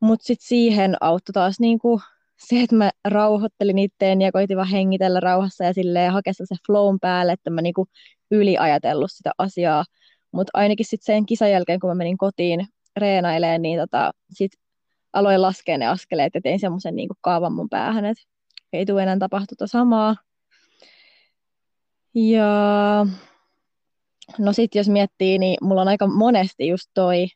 Mutta 0.00 0.26
sitten 0.26 0.46
siihen 0.48 0.96
auttoi 1.00 1.32
taas 1.32 1.60
niin 1.60 1.78
kuin 1.78 2.00
se, 2.46 2.60
että 2.60 2.76
mä 2.76 2.90
rauhoittelin 3.08 3.78
itteen 3.78 4.20
ja 4.20 4.32
koitin 4.32 4.56
vaan 4.56 4.68
hengitellä 4.68 5.20
rauhassa 5.20 5.64
ja 5.64 5.72
silleen 5.72 6.12
hakea 6.12 6.32
se 6.32 6.54
flown 6.66 7.00
päälle, 7.00 7.32
että 7.32 7.50
mä 7.50 7.62
niinku 7.62 7.86
yliajatellut 8.30 9.10
sitä 9.12 9.30
asiaa. 9.38 9.84
Mutta 10.32 10.50
ainakin 10.54 10.86
sitten 10.86 11.14
sen 11.14 11.26
kisan 11.26 11.50
jälkeen, 11.50 11.80
kun 11.80 11.90
mä 11.90 11.94
menin 11.94 12.18
kotiin 12.18 12.66
reenailemaan, 12.96 13.62
niin 13.62 13.80
tota, 13.80 14.12
sit 14.30 14.52
aloin 15.12 15.42
laskea 15.42 15.78
ne 15.78 15.86
askeleet 15.86 16.34
ja 16.34 16.40
tein 16.40 16.60
semmoisen 16.60 16.96
niin 16.96 17.08
kaavan 17.20 17.52
mun 17.52 17.68
päähän, 17.68 18.04
että 18.04 18.24
ei 18.72 18.86
tule 18.86 19.02
enää 19.02 19.18
tapahtuta 19.18 19.66
samaa. 19.66 20.16
Ja 22.14 23.06
no 24.38 24.52
sitten 24.52 24.80
jos 24.80 24.88
miettii, 24.88 25.38
niin 25.38 25.56
mulla 25.62 25.80
on 25.80 25.88
aika 25.88 26.06
monesti 26.06 26.68
just 26.68 26.90
toi 26.94 27.26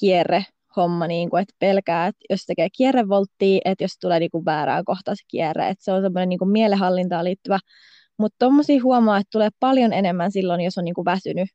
kierre 0.00 0.44
homma, 0.78 1.06
niin 1.06 1.30
kuin, 1.30 1.42
että 1.42 1.54
pelkää, 1.58 2.06
että 2.06 2.24
jos 2.30 2.44
tekee 2.46 2.68
kierrevolttia, 2.76 3.60
että 3.64 3.84
jos 3.84 3.98
tulee 4.00 4.20
niin 4.20 4.30
kuin 4.30 4.44
väärään 4.44 4.84
kohtaan 4.84 5.16
se 5.16 5.22
kierre, 5.28 5.68
että 5.68 5.84
se 5.84 5.92
on 5.92 6.02
semmoinen 6.02 6.28
niin 6.28 6.50
mielenhallintaan 6.52 7.24
liittyvä, 7.24 7.58
mutta 8.18 8.36
tuommoisia 8.38 8.82
huomaa, 8.82 9.18
että 9.18 9.30
tulee 9.32 9.48
paljon 9.60 9.92
enemmän 9.92 10.32
silloin, 10.32 10.60
jos 10.60 10.78
on 10.78 10.84
niin 10.84 10.94
kuin 10.94 11.04
väsynyt. 11.04 11.48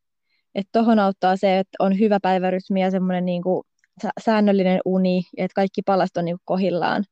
Että 0.55 0.69
tuohon 0.71 0.99
auttaa 0.99 1.37
se, 1.37 1.59
että 1.59 1.75
on 1.79 1.99
hyvä 1.99 2.19
päivärytmi 2.21 2.81
ja 2.81 2.91
semmoinen 2.91 3.25
niin 3.25 3.43
kuin 3.43 3.63
säännöllinen 4.25 4.79
uni, 4.85 5.23
että 5.37 5.55
kaikki 5.55 5.81
palast 5.81 6.17
on 6.17 6.25
niin 6.25 6.35
kuin 6.35 6.45
kohillaan, 6.45 7.03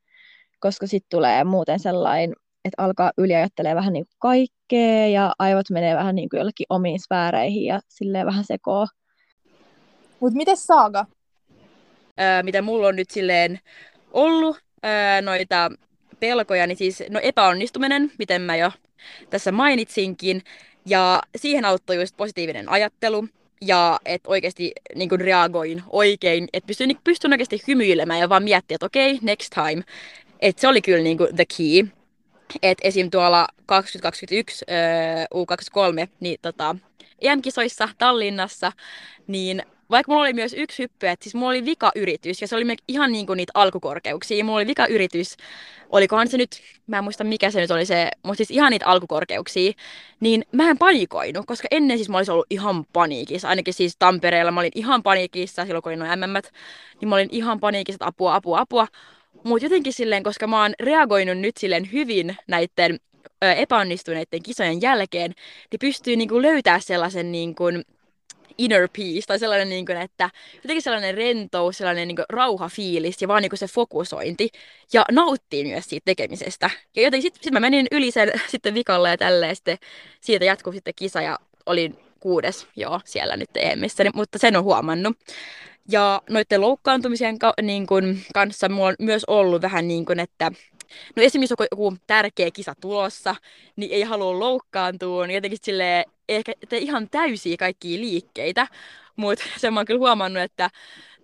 koska 0.60 0.88
sitten 0.88 1.10
tulee 1.10 1.44
muuten 1.44 1.80
sellainen, 1.80 2.36
että 2.66 2.84
alkaa 2.84 3.12
yliajattelemaan 3.18 3.76
vähän 3.76 3.94
niin 3.94 4.06
kuin 4.06 4.16
kaikkea 4.20 5.08
ja 5.08 5.34
aivot 5.40 5.70
menee 5.70 5.96
vähän 5.96 6.16
niin 6.16 6.30
kuin 6.30 6.38
jollekin 6.38 6.66
omiin 6.70 7.00
sfääreihin 7.00 7.66
ja 7.66 7.80
silleen 7.88 8.26
vähän 8.26 8.44
sekoo. 8.44 8.88
Mutta 10.20 10.38
miten 10.38 10.58
Saaga? 10.58 11.06
Öö, 12.20 12.44
mitä 12.44 12.62
mulla 12.62 12.88
on 12.88 12.96
nyt 12.96 13.12
silleen 13.12 13.60
ollut 14.12 14.58
öö, 14.86 15.22
noita 15.22 15.72
pelkoja, 16.20 16.68
niin 16.68 16.78
siis 16.78 17.04
no 17.10 17.20
epäonnistuminen, 17.24 18.12
miten 18.18 18.42
mä 18.42 18.56
jo 18.56 18.72
tässä 19.30 19.52
mainitsinkin. 19.52 20.42
Ja 20.86 21.22
siihen 21.36 21.66
auttoi 21.66 21.96
just 21.96 22.18
positiivinen 22.18 22.70
ajattelu 22.70 23.28
ja 23.62 24.00
että 24.06 24.30
oikeasti 24.30 24.72
niin 24.96 25.10
kuin 25.10 25.22
reagoin 25.22 25.84
oikein, 25.90 26.48
että 26.54 26.68
pystyn, 26.68 26.88
niin 26.88 26.98
pystyn 27.04 27.34
oikeasti 27.34 27.62
hymyilemään 27.68 28.20
ja 28.20 28.30
vaan 28.30 28.44
miettiä, 28.44 28.76
että 28.76 28.86
okei, 28.86 29.12
okay, 29.12 29.26
next 29.26 29.50
time. 29.54 29.84
Että 30.40 30.62
se 30.62 30.68
oli 30.68 30.82
kyllä 30.82 31.04
niin 31.04 31.18
kuin 31.18 31.36
the 31.36 31.46
key. 31.58 31.88
Että 32.62 32.88
esim. 32.88 33.12
tuolla 33.12 33.48
2021 33.66 34.66
U23 35.36 36.08
niin 36.20 36.38
tota, 36.42 36.76
EM-kisoissa 37.22 37.90
Tallinnassa, 37.98 38.72
niin 39.28 39.64
vaikka 39.92 40.12
mulla 40.12 40.24
oli 40.24 40.34
myös 40.34 40.54
yksi 40.54 40.84
hyppy, 40.84 41.08
että 41.08 41.24
siis 41.24 41.36
mulla 41.36 41.50
oli 41.50 41.66
vika 41.66 41.92
yritys 41.96 42.42
ja 42.42 42.48
se 42.48 42.56
oli 42.56 42.76
ihan 42.88 43.12
niin 43.12 43.28
kuin 43.28 43.38
niitä 43.38 43.52
alkukorkeuksia. 43.56 44.44
Mulla 44.44 44.58
oli 44.58 44.68
vika 44.68 44.88
yritys, 44.88 45.38
olikohan 45.90 46.28
se 46.28 46.38
nyt, 46.38 46.62
mä 46.88 46.98
en 46.98 47.04
muista 47.04 47.24
mikä 47.24 47.52
se 47.52 47.62
nyt 47.62 47.72
oli 47.72 47.86
se, 47.86 48.10
mutta 48.24 48.38
siis 48.38 48.52
ihan 48.52 48.72
niitä 48.72 48.86
alkukorkeuksia, 48.86 49.72
niin 50.20 50.46
mä 50.52 50.70
en 50.70 50.78
panikoinut, 50.78 51.46
koska 51.46 51.68
ennen 51.72 51.98
siis 51.98 52.10
mä 52.10 52.18
olisin 52.18 52.34
ollut 52.34 52.46
ihan 52.50 52.86
paniikissa, 52.94 53.50
ainakin 53.50 53.74
siis 53.74 53.96
Tampereella 54.00 54.52
mä 54.52 54.60
olin 54.60 54.72
ihan 54.76 55.04
paniikissa 55.04 55.66
silloin 55.66 55.84
kun 55.84 55.90
olin 55.90 56.00
noin 56.00 56.20
MM, 56.20 56.34
niin 57.02 57.10
mä 57.10 57.16
olin 57.16 57.30
ihan 57.32 57.60
paniikissa, 57.60 57.96
että 57.96 58.08
apua, 58.08 58.36
apua, 58.36 58.60
apua. 58.60 58.88
Mutta 59.44 59.66
jotenkin 59.66 59.94
silleen, 59.94 60.24
koska 60.24 60.48
mä 60.48 60.62
oon 60.62 60.74
reagoinut 60.80 61.38
nyt 61.38 61.58
silleen 61.58 61.92
hyvin 61.92 62.38
näiden 62.48 63.00
epäonnistuneiden 63.42 64.44
kisojen 64.44 64.82
jälkeen, 64.82 65.34
niin 65.72 65.80
pystyy 65.80 66.16
niinku 66.16 66.42
löytää 66.42 66.80
sellaisen 66.80 67.32
niinku, 67.32 67.64
inner 68.64 68.90
peace, 68.98 69.22
tai 69.28 69.40
sellainen, 69.40 69.70
niin 69.70 69.86
kuin, 69.86 69.98
että 69.98 70.30
jotenkin 70.56 70.82
sellainen 70.82 71.16
rentous, 71.16 71.78
sellainen 71.78 72.08
niin 72.08 72.16
kuin, 72.16 72.26
rauhafiilis 72.30 73.22
ja 73.22 73.28
vaan 73.28 73.42
niin 73.42 73.50
kuin 73.50 73.60
se 73.60 73.68
fokusointi. 73.68 74.50
Ja 74.94 75.06
nauttii 75.12 75.66
myös 75.66 75.86
siitä 75.86 76.06
tekemisestä. 76.06 76.70
Ja 76.96 77.02
jotenkin 77.02 77.28
sitten 77.28 77.44
sit 77.44 77.54
mä 77.54 77.60
menin 77.60 77.88
yli 77.92 78.12
sen 78.12 78.32
sitten 78.52 78.74
vikalle 78.74 79.10
ja 79.10 79.18
tälleen, 79.18 79.56
sitten 79.56 79.78
siitä 80.22 80.46
jatkuu 80.46 80.74
sitten 80.74 80.94
kisa 80.96 81.22
ja 81.22 81.40
olin 81.66 81.96
kuudes 82.20 82.68
joo, 82.76 83.00
siellä 83.06 83.38
nyt 83.38 83.50
EMissä, 83.56 84.04
mutta 84.14 84.38
sen 84.38 84.56
on 84.56 84.64
huomannut. 84.64 85.18
Ja 85.90 86.22
noiden 86.30 86.62
loukkaantumisien 86.62 87.40
ka- 87.40 87.54
niin 87.62 87.88
kuin, 87.88 88.24
kanssa 88.34 88.70
mulla 88.70 88.88
on 88.88 88.96
myös 89.00 89.26
ollut 89.26 89.62
vähän 89.62 89.88
niin 89.88 90.06
kuin, 90.06 90.20
että 90.20 90.52
No 91.16 91.24
esimerkiksi 91.24 91.56
on 91.60 91.68
joku 91.72 91.98
tärkeä 92.08 92.52
kisa 92.52 92.74
tulossa, 92.82 93.36
niin 93.76 93.92
ei 93.92 94.02
halua 94.02 94.40
loukkaantua, 94.40 95.28
niin 95.28 95.36
jotenkin 95.36 95.60
silleen, 95.62 96.06
ehkä 96.30 96.54
te 96.70 96.78
ihan 96.78 97.10
täysiä 97.10 97.58
kaikkia 97.58 98.00
liikkeitä, 98.00 98.68
mutta 99.16 99.46
sen 99.58 99.74
mä 99.74 99.80
oon 99.80 99.86
kyllä 99.86 100.00
huomannut, 100.00 100.44
että 100.44 100.70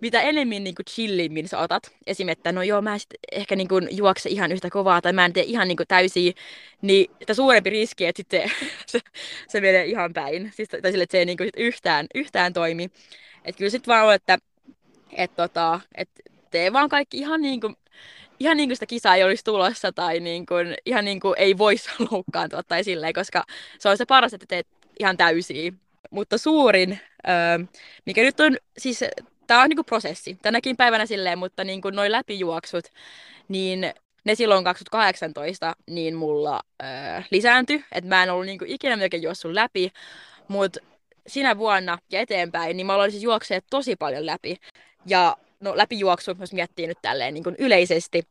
mitä 0.00 0.20
enemmän 0.20 0.64
niin 0.64 0.74
kuin 0.74 0.86
chillimmin 0.86 1.48
sä 1.48 1.58
otat, 1.58 1.90
esim. 2.06 2.28
että 2.28 2.52
no 2.52 2.62
joo, 2.62 2.82
mä 2.82 2.98
sit 2.98 3.10
ehkä 3.32 3.56
niin 3.56 3.68
kuin 3.68 3.88
juokse 3.90 4.28
ihan 4.28 4.52
yhtä 4.52 4.70
kovaa 4.70 5.00
tai 5.00 5.12
mä 5.12 5.24
en 5.24 5.32
tee 5.32 5.42
ihan 5.42 5.68
niin 5.68 5.76
kuin 5.76 5.86
täysiä, 5.88 6.32
niin 6.82 7.10
sitä 7.18 7.34
suurempi 7.34 7.70
riski, 7.70 8.06
että 8.06 8.18
sitten 8.18 8.50
se, 8.86 9.00
se 9.48 9.60
menee 9.60 9.84
ihan 9.84 10.12
päin. 10.12 10.52
Siis, 10.54 10.68
tai 10.68 10.90
sille, 10.90 11.02
että 11.02 11.12
se 11.12 11.18
ei 11.18 11.26
niin 11.26 11.38
kuin 11.38 11.50
yhtään, 11.56 12.06
yhtään 12.14 12.52
toimi. 12.52 12.90
Että 13.44 13.58
kyllä 13.58 13.70
sitten 13.70 13.92
vaan 13.92 14.06
on, 14.06 14.14
että 14.14 14.38
et, 15.12 15.36
tota, 15.36 15.80
et 15.94 16.08
tee 16.50 16.72
vaan 16.72 16.88
kaikki 16.88 17.18
ihan 17.18 17.40
niin 17.42 17.60
kuin 17.60 17.76
ihan 18.40 18.56
niin 18.56 18.68
kuin 18.68 18.76
sitä 18.76 18.86
kisaa 18.86 19.16
ei 19.16 19.24
olisi 19.24 19.44
tulossa 19.44 19.92
tai 19.92 20.20
niin 20.20 20.46
kuin, 20.46 20.74
ihan 20.86 21.04
niin 21.04 21.20
kuin 21.20 21.34
ei 21.38 21.58
voisi 21.58 21.90
loukkaantua 22.10 22.62
tai 22.62 22.84
silleen, 22.84 23.12
koska 23.12 23.44
se 23.78 23.88
on 23.88 23.96
se 23.96 24.06
paras, 24.06 24.34
että 24.34 24.46
teet 24.48 24.66
ihan 25.00 25.16
täysiä. 25.16 25.72
Mutta 26.10 26.38
suurin, 26.38 27.00
mikä 28.06 28.22
nyt 28.22 28.40
on, 28.40 28.56
siis 28.78 29.04
tämä 29.46 29.62
on 29.62 29.68
niin 29.68 29.76
kuin 29.76 29.86
prosessi 29.86 30.38
tänäkin 30.42 30.76
päivänä 30.76 31.06
silleen, 31.06 31.38
mutta 31.38 31.64
niin 31.64 31.80
kuin 31.82 31.96
noin 31.96 32.12
läpijuoksut, 32.12 32.84
niin 33.48 33.92
ne 34.24 34.34
silloin 34.34 34.64
2018 34.64 35.76
niin 35.90 36.14
mulla 36.14 36.60
öö, 36.82 36.88
lisääntyi, 37.30 37.84
että 37.92 38.08
mä 38.08 38.22
en 38.22 38.30
ollut 38.30 38.46
niin 38.46 38.58
kuin 38.58 38.70
ikinä 38.70 38.96
melkein 38.96 39.22
juossut 39.22 39.52
läpi, 39.52 39.90
mutta 40.48 40.80
sinä 41.26 41.58
vuonna 41.58 41.98
ja 42.12 42.20
eteenpäin, 42.20 42.76
niin 42.76 42.86
mä 42.86 42.94
aloin 42.94 43.10
siis 43.10 43.22
juokseet 43.22 43.64
tosi 43.70 43.96
paljon 43.96 44.26
läpi. 44.26 44.56
Ja 45.06 45.36
no 45.60 45.76
läpijuoksu, 45.76 46.36
jos 46.40 46.52
miettii 46.52 46.86
nyt 46.86 46.98
tälleen 47.02 47.34
niin 47.34 47.44
kuin 47.44 47.56
yleisesti, 47.58 48.22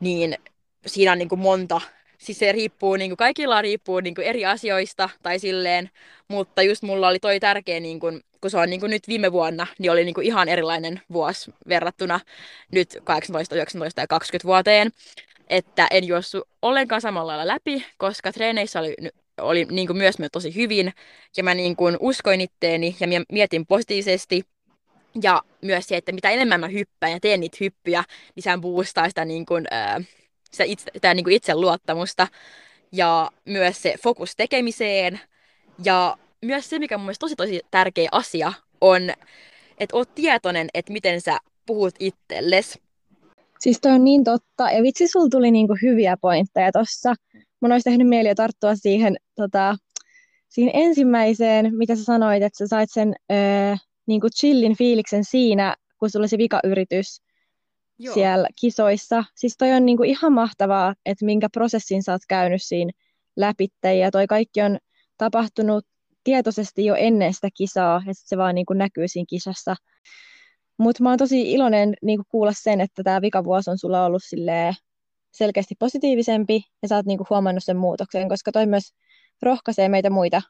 niin 0.00 0.38
siinä 0.86 1.12
on 1.12 1.18
niin 1.18 1.28
kuin 1.28 1.40
monta. 1.40 1.80
Siis 2.18 2.38
se 2.38 2.52
riippuu, 2.52 2.96
niin 2.96 3.10
kuin 3.10 3.16
kaikilla 3.16 3.62
riippuu 3.62 4.00
niin 4.00 4.14
kuin 4.14 4.26
eri 4.26 4.46
asioista 4.46 5.10
tai 5.22 5.38
silleen, 5.38 5.90
mutta 6.28 6.62
just 6.62 6.82
mulla 6.82 7.08
oli 7.08 7.18
toi 7.18 7.40
tärkeä, 7.40 7.80
niin 7.80 8.00
kuin, 8.00 8.20
kun 8.40 8.50
se 8.50 8.58
on 8.58 8.70
niin 8.70 8.80
kuin 8.80 8.90
nyt 8.90 9.08
viime 9.08 9.32
vuonna, 9.32 9.66
niin 9.78 9.92
oli 9.92 10.04
niin 10.04 10.14
kuin 10.14 10.26
ihan 10.26 10.48
erilainen 10.48 11.02
vuosi 11.12 11.54
verrattuna 11.68 12.20
nyt 12.72 12.98
18, 13.04 13.54
19 13.54 14.00
ja 14.00 14.06
20 14.06 14.46
vuoteen, 14.46 14.90
että 15.48 15.88
en 15.90 16.06
juossut 16.06 16.48
ollenkaan 16.62 17.00
samalla 17.00 17.36
lailla 17.36 17.54
läpi, 17.54 17.86
koska 17.98 18.32
treeneissä 18.32 18.80
oli, 18.80 18.94
oli 19.40 19.64
niin 19.70 19.86
kuin 19.86 19.96
myös 19.96 20.16
tosi 20.32 20.54
hyvin 20.54 20.92
ja 21.36 21.44
mä 21.44 21.54
niin 21.54 21.76
kuin 21.76 21.96
uskoin 22.00 22.40
itteeni 22.40 22.96
ja 23.00 23.06
mietin 23.32 23.66
positiivisesti 23.66 24.42
ja 25.22 25.42
myös 25.62 25.86
se, 25.86 25.96
että 25.96 26.12
mitä 26.12 26.30
enemmän 26.30 26.60
mä 26.60 26.68
hyppään 26.68 27.12
ja 27.12 27.20
teen 27.20 27.40
niitä 27.40 27.56
hyppyjä, 27.60 28.04
niin 28.34 28.42
sehän 28.42 28.60
boostaa 28.60 29.08
sitä, 29.08 29.24
niin 29.24 29.46
kuin, 29.46 29.66
äh, 29.72 30.06
sitä, 30.50 30.64
itse, 30.64 30.90
sitä 30.92 31.14
niin 31.14 31.24
kuin 31.24 31.36
itseluottamusta. 31.36 32.28
Ja 32.92 33.30
myös 33.44 33.82
se 33.82 33.94
fokus 34.02 34.36
tekemiseen. 34.36 35.20
Ja 35.84 36.16
myös 36.42 36.70
se, 36.70 36.78
mikä 36.78 36.94
on 36.94 37.00
mun 37.00 37.14
tosi 37.20 37.36
tosi 37.36 37.60
tärkeä 37.70 38.08
asia, 38.12 38.52
on, 38.80 39.02
että 39.78 39.96
oot 39.96 40.14
tietoinen, 40.14 40.68
että 40.74 40.92
miten 40.92 41.20
sä 41.20 41.38
puhut 41.66 41.94
itsellesi. 41.98 42.82
Siis 43.58 43.80
toi 43.80 43.92
on 43.92 44.04
niin 44.04 44.24
totta. 44.24 44.70
Ja 44.70 44.82
vitsi, 44.82 45.08
sulla 45.08 45.28
tuli 45.30 45.50
niinku 45.50 45.76
hyviä 45.82 46.16
pointteja 46.20 46.72
tossa. 46.72 47.14
Mun 47.60 47.72
olisi 47.72 47.90
tehnyt 47.90 48.08
mieli 48.08 48.34
tarttua 48.34 48.74
siihen, 48.74 49.16
tota, 49.34 49.76
siihen 50.48 50.72
ensimmäiseen, 50.74 51.76
mitä 51.76 51.96
sä 51.96 52.04
sanoit, 52.04 52.42
että 52.42 52.58
sä 52.58 52.66
sait 52.66 52.90
sen 52.90 53.14
öö, 53.32 53.76
niin 54.10 54.20
kuin 54.20 54.30
chillin 54.30 54.76
fiiliksen 54.76 55.24
siinä, 55.24 55.76
kun 55.98 56.10
sulla 56.10 56.22
oli 56.22 56.28
se 56.28 56.38
vikayritys 56.38 57.22
Joo. 57.98 58.14
siellä 58.14 58.48
kisoissa. 58.60 59.24
Siis 59.36 59.54
toi 59.58 59.72
on 59.72 59.86
niin 59.86 59.96
kuin 59.96 60.10
ihan 60.10 60.32
mahtavaa, 60.32 60.94
että 61.06 61.24
minkä 61.24 61.48
prosessin 61.52 62.02
sä 62.02 62.12
oot 62.12 62.22
käynyt 62.28 62.62
siinä 62.62 62.92
läpitte, 63.36 63.94
ja 63.94 64.10
toi 64.10 64.26
kaikki 64.26 64.62
on 64.62 64.78
tapahtunut 65.16 65.84
tietoisesti 66.24 66.84
jo 66.84 66.94
ennen 66.94 67.34
sitä 67.34 67.48
kisaa, 67.56 67.96
että 67.96 68.22
se 68.26 68.36
vaan 68.36 68.54
niin 68.54 68.66
kuin 68.66 68.78
näkyy 68.78 69.08
siinä 69.08 69.26
kisassa. 69.28 69.76
Mutta 70.78 71.02
mä 71.02 71.08
oon 71.08 71.18
tosi 71.18 71.52
iloinen 71.52 71.94
niin 72.02 72.18
kuin 72.18 72.26
kuulla 72.28 72.52
sen, 72.54 72.80
että 72.80 73.02
tämä 73.02 73.20
vikavuosi 73.20 73.70
on 73.70 73.78
sulla 73.78 74.04
ollut 74.04 74.22
selkeästi 75.32 75.74
positiivisempi, 75.78 76.62
ja 76.82 76.88
sä 76.88 76.96
oot 76.96 77.06
niin 77.06 77.18
huomannut 77.30 77.64
sen 77.64 77.76
muutoksen, 77.76 78.28
koska 78.28 78.52
toi 78.52 78.66
myös 78.66 78.94
rohkaisee 79.42 79.88
meitä 79.88 80.10
muita 80.10 80.42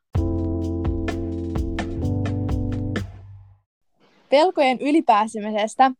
pelkojen 4.30 4.78
ylipääsemisestä, 4.80 5.90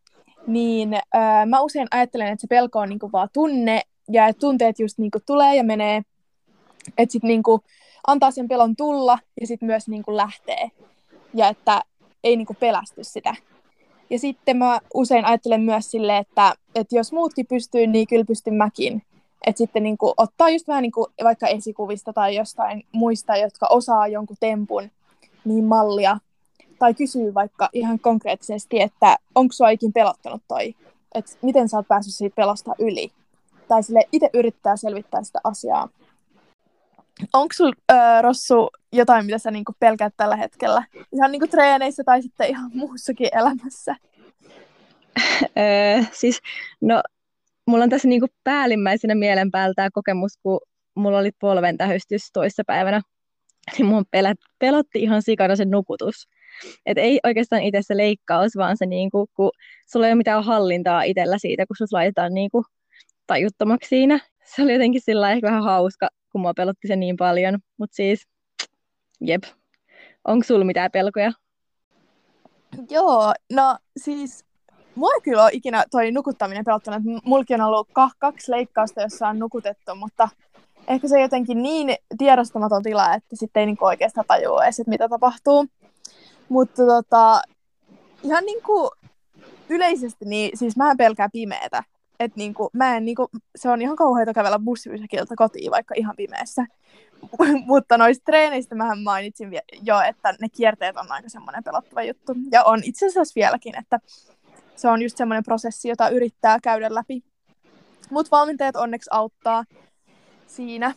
niin 0.46 0.94
öö, 0.94 1.46
mä 1.46 1.60
usein 1.60 1.88
ajattelen, 1.90 2.28
että 2.28 2.40
se 2.40 2.46
pelko 2.46 2.78
on 2.78 2.88
niinku 2.88 3.12
vaan 3.12 3.28
tunne, 3.32 3.82
ja 4.12 4.26
että 4.26 4.40
tunteet 4.40 4.78
just 4.78 4.98
niinku 4.98 5.18
tulee 5.26 5.56
ja 5.56 5.64
menee, 5.64 6.02
että 6.98 7.12
sitten 7.12 7.28
niinku 7.28 7.60
antaa 8.06 8.30
sen 8.30 8.48
pelon 8.48 8.76
tulla, 8.76 9.18
ja 9.40 9.46
sitten 9.46 9.66
myös 9.66 9.88
niinku 9.88 10.16
lähtee, 10.16 10.70
ja 11.34 11.48
että 11.48 11.82
ei 12.24 12.36
niinku 12.36 12.54
pelästy 12.60 13.04
sitä. 13.04 13.34
Ja 14.10 14.18
sitten 14.18 14.56
mä 14.56 14.80
usein 14.94 15.24
ajattelen 15.24 15.60
myös 15.60 15.90
sille, 15.90 16.18
että, 16.18 16.54
että 16.74 16.96
jos 16.96 17.12
muutkin 17.12 17.46
pystyy, 17.46 17.86
niin 17.86 18.06
kyllä 18.06 18.24
pystyn 18.24 18.54
mäkin. 18.54 19.02
Että 19.46 19.58
sitten 19.58 19.82
niin 19.82 19.98
kuin, 19.98 20.12
ottaa 20.16 20.50
just 20.50 20.68
vähän 20.68 20.82
niin 20.82 20.92
kuin, 20.92 21.06
vaikka 21.24 21.46
esikuvista 21.46 22.12
tai 22.12 22.36
jostain 22.36 22.82
muista, 22.92 23.36
jotka 23.36 23.66
osaa 23.70 24.08
jonkun 24.08 24.36
tempun, 24.40 24.90
niin 25.44 25.64
mallia 25.64 26.18
tai 26.80 26.94
kysyy 26.94 27.34
vaikka 27.34 27.68
ihan 27.72 27.98
konkreettisesti, 27.98 28.80
että 28.80 29.16
onko 29.34 29.52
sua 29.52 29.70
ikin 29.70 29.92
pelottanut 29.92 30.42
toi, 30.48 30.74
että 31.14 31.32
miten 31.42 31.68
sä 31.68 31.76
oot 31.76 31.88
päässyt 31.88 32.14
siitä 32.14 32.34
pelosta 32.34 32.74
yli. 32.78 33.10
Tai 33.68 33.82
sille 33.82 34.00
itse 34.12 34.30
yrittää 34.34 34.76
selvittää 34.76 35.22
sitä 35.22 35.40
asiaa. 35.44 35.88
Onko 37.32 37.52
sulla, 37.52 37.72
äh, 37.92 38.22
Rossu, 38.22 38.70
jotain, 38.92 39.26
mitä 39.26 39.38
sä 39.38 39.50
niinku 39.50 39.72
pelkäät 39.80 40.14
tällä 40.16 40.36
hetkellä? 40.36 40.84
Ihan 41.12 41.32
niinku 41.32 41.46
treeneissä 41.46 42.04
tai 42.04 42.22
sitten 42.22 42.48
ihan 42.48 42.70
muussakin 42.74 43.28
elämässä? 43.32 43.96
öö, 45.58 46.02
siis, 46.12 46.40
no, 46.80 47.02
mulla 47.66 47.84
on 47.84 47.90
tässä 47.90 48.08
niinku 48.08 48.26
päällimmäisenä 48.44 49.14
mielen 49.14 49.50
päällä 49.50 49.74
tämä 49.74 49.88
kokemus, 49.92 50.32
kun 50.42 50.60
mulla 50.94 51.18
oli 51.18 51.30
polven 51.40 51.76
tähystys 51.76 52.30
toissapäivänä, 52.32 53.00
niin 53.78 53.86
mun 53.86 54.04
pelotti 54.58 55.02
ihan 55.02 55.22
sikana 55.22 55.56
se 55.56 55.64
nukutus. 55.64 56.28
Et 56.86 56.98
ei 56.98 57.20
oikeastaan 57.24 57.62
itse 57.62 57.78
se 57.82 57.96
leikkaus, 57.96 58.56
vaan 58.56 58.76
se, 58.76 58.86
niinku, 58.86 59.26
kun 59.34 59.50
sulla 59.92 60.06
ei 60.06 60.12
ole 60.12 60.18
mitään 60.18 60.44
hallintaa 60.44 61.02
itsellä 61.02 61.38
siitä, 61.38 61.66
kun 61.66 61.76
sut 61.76 61.92
laitetaan 61.92 62.34
niinku 62.34 62.64
tajuttomaksi 63.26 63.88
siinä. 63.88 64.18
Se 64.44 64.62
oli 64.62 64.72
jotenkin 64.72 65.00
sillä 65.04 65.32
ehkä 65.32 65.46
vähän 65.46 65.62
hauska, 65.62 66.08
kun 66.32 66.40
mua 66.40 66.54
pelotti 66.54 66.88
se 66.88 66.96
niin 66.96 67.16
paljon. 67.16 67.58
Mutta 67.78 67.96
siis, 67.96 68.26
jep. 69.20 69.42
Onko 70.24 70.44
sulla 70.44 70.64
mitään 70.64 70.90
pelkoja? 70.90 71.32
Joo, 72.90 73.34
no 73.52 73.78
siis 73.96 74.44
mua 74.94 75.10
kyllä 75.22 75.42
ole 75.42 75.50
ikinä 75.52 75.84
toi 75.90 76.12
nukuttaminen 76.12 76.64
pelottanut. 76.64 77.02
Mulki 77.24 77.54
on 77.54 77.60
ollut 77.60 77.88
kaksi 78.18 78.50
leikkausta, 78.50 79.02
jossa 79.02 79.28
on 79.28 79.38
nukutettu, 79.38 79.94
mutta 79.94 80.28
ehkä 80.88 81.08
se 81.08 81.14
on 81.14 81.22
jotenkin 81.22 81.62
niin 81.62 81.96
tiedostamaton 82.18 82.82
tila, 82.82 83.14
että 83.14 83.36
sitten 83.36 83.60
ei 83.60 83.66
niinku 83.66 83.84
oikeastaan 83.84 84.26
tajua 84.28 84.64
edes, 84.64 84.80
että 84.80 84.90
mitä 84.90 85.08
tapahtuu. 85.08 85.66
Mutta 86.50 86.86
tota, 86.86 87.42
ihan 88.22 88.44
niinku 88.44 88.90
yleisesti, 89.68 90.24
niin 90.24 90.58
siis 90.58 90.76
mä 90.76 90.90
en 90.90 90.96
pelkää 90.96 91.28
pimeätä. 91.32 91.82
Et 92.20 92.36
niinku, 92.36 92.70
mä 92.72 92.96
en, 92.96 93.04
niinku, 93.04 93.28
se 93.56 93.68
on 93.68 93.82
ihan 93.82 93.96
kauheita 93.96 94.34
kävellä 94.34 94.58
bussipysäkiltä 94.58 95.34
kotiin 95.36 95.70
vaikka 95.70 95.94
ihan 95.96 96.16
pimeässä. 96.16 96.66
Mutta 97.66 97.98
noista 97.98 98.24
treeneistä 98.24 98.74
mä 98.74 98.94
mainitsin 98.94 99.50
jo, 99.82 100.00
että 100.00 100.34
ne 100.40 100.48
kierteet 100.48 100.96
on 100.96 101.12
aika 101.12 101.28
semmoinen 101.28 101.64
pelottava 101.64 102.02
juttu. 102.02 102.32
Ja 102.52 102.64
on 102.64 102.80
itse 102.84 103.06
asiassa 103.06 103.32
vieläkin, 103.36 103.78
että 103.78 104.00
se 104.76 104.88
on 104.88 105.02
just 105.02 105.16
semmoinen 105.16 105.44
prosessi, 105.44 105.88
jota 105.88 106.08
yrittää 106.08 106.58
käydä 106.62 106.94
läpi. 106.94 107.22
Mutta 108.10 108.36
valmentajat 108.36 108.76
onneksi 108.76 109.10
auttaa 109.12 109.64
siinä. 110.46 110.94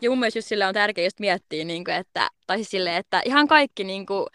Ja 0.00 0.10
mun 0.10 0.18
mielestä 0.18 0.38
just 0.38 0.48
sille 0.48 0.66
on 0.66 0.74
tärkeää 0.74 1.06
just 1.06 1.20
miettiä, 1.20 1.64
niin 1.64 1.84
kuin, 1.84 1.94
että, 1.94 2.28
tai 2.46 2.56
siis 2.56 2.70
sille, 2.70 2.96
että 2.96 3.22
ihan 3.24 3.48
kaikki 3.48 3.84
niin 3.84 4.06
kuin, 4.06 4.26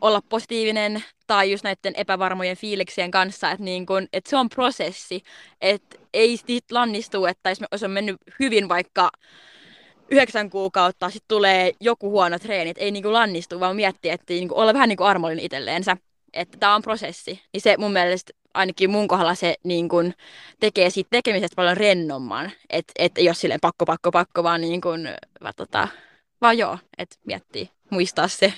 olla 0.00 0.22
positiivinen 0.28 1.04
tai 1.26 1.50
just 1.50 1.64
näiden 1.64 1.92
epävarmojen 1.96 2.56
fiiliksien 2.56 3.10
kanssa, 3.10 3.50
että, 3.50 3.64
niin 3.64 3.86
kuin, 3.86 4.08
että 4.12 4.30
se 4.30 4.36
on 4.36 4.48
prosessi, 4.48 5.22
että 5.60 5.98
ei 6.14 6.36
siitä 6.36 6.74
lannistu, 6.74 7.26
että 7.26 7.50
jos 7.72 7.82
on 7.82 7.90
mennyt 7.90 8.16
hyvin 8.40 8.68
vaikka 8.68 9.10
yhdeksän 10.10 10.50
kuukautta, 10.50 11.10
sitten 11.10 11.28
tulee 11.28 11.72
joku 11.80 12.10
huono 12.10 12.38
treeni, 12.38 12.70
että 12.70 12.84
ei 12.84 12.90
niin 12.90 13.02
kuin 13.02 13.12
lannistu, 13.12 13.60
vaan 13.60 13.76
miettiä, 13.76 14.14
että 14.14 14.32
niin 14.32 14.48
kuin, 14.48 14.58
olla 14.58 14.74
vähän 14.74 14.88
niin 14.88 14.96
kuin 14.96 15.06
armollinen 15.06 15.44
itselleensä, 15.44 15.96
että 16.32 16.58
tämä 16.58 16.74
on 16.74 16.82
prosessi. 16.82 17.42
Niin 17.52 17.60
se 17.60 17.76
mun 17.78 17.92
mielestä 17.92 18.32
ainakin 18.58 18.90
mun 18.90 19.08
kohdalla 19.08 19.34
se 19.34 19.54
niin 19.64 19.88
kun, 19.88 20.12
tekee 20.60 20.90
siitä 20.90 21.08
tekemisestä 21.10 21.56
paljon 21.56 21.76
rennomman. 21.76 22.50
Että 22.70 22.92
et 22.98 23.18
ei 23.18 23.28
ole 23.28 23.34
silleen 23.34 23.60
pakko, 23.60 23.84
pakko, 23.84 24.10
pakko, 24.10 24.42
vaan, 24.42 24.60
niin 24.60 24.80
kun, 24.80 25.08
vaan, 25.42 25.54
tota, 25.56 25.88
vaan 26.40 26.58
joo, 26.58 26.78
että 26.98 27.16
miettii, 27.24 27.70
muistaa 27.90 28.28
se. 28.28 28.54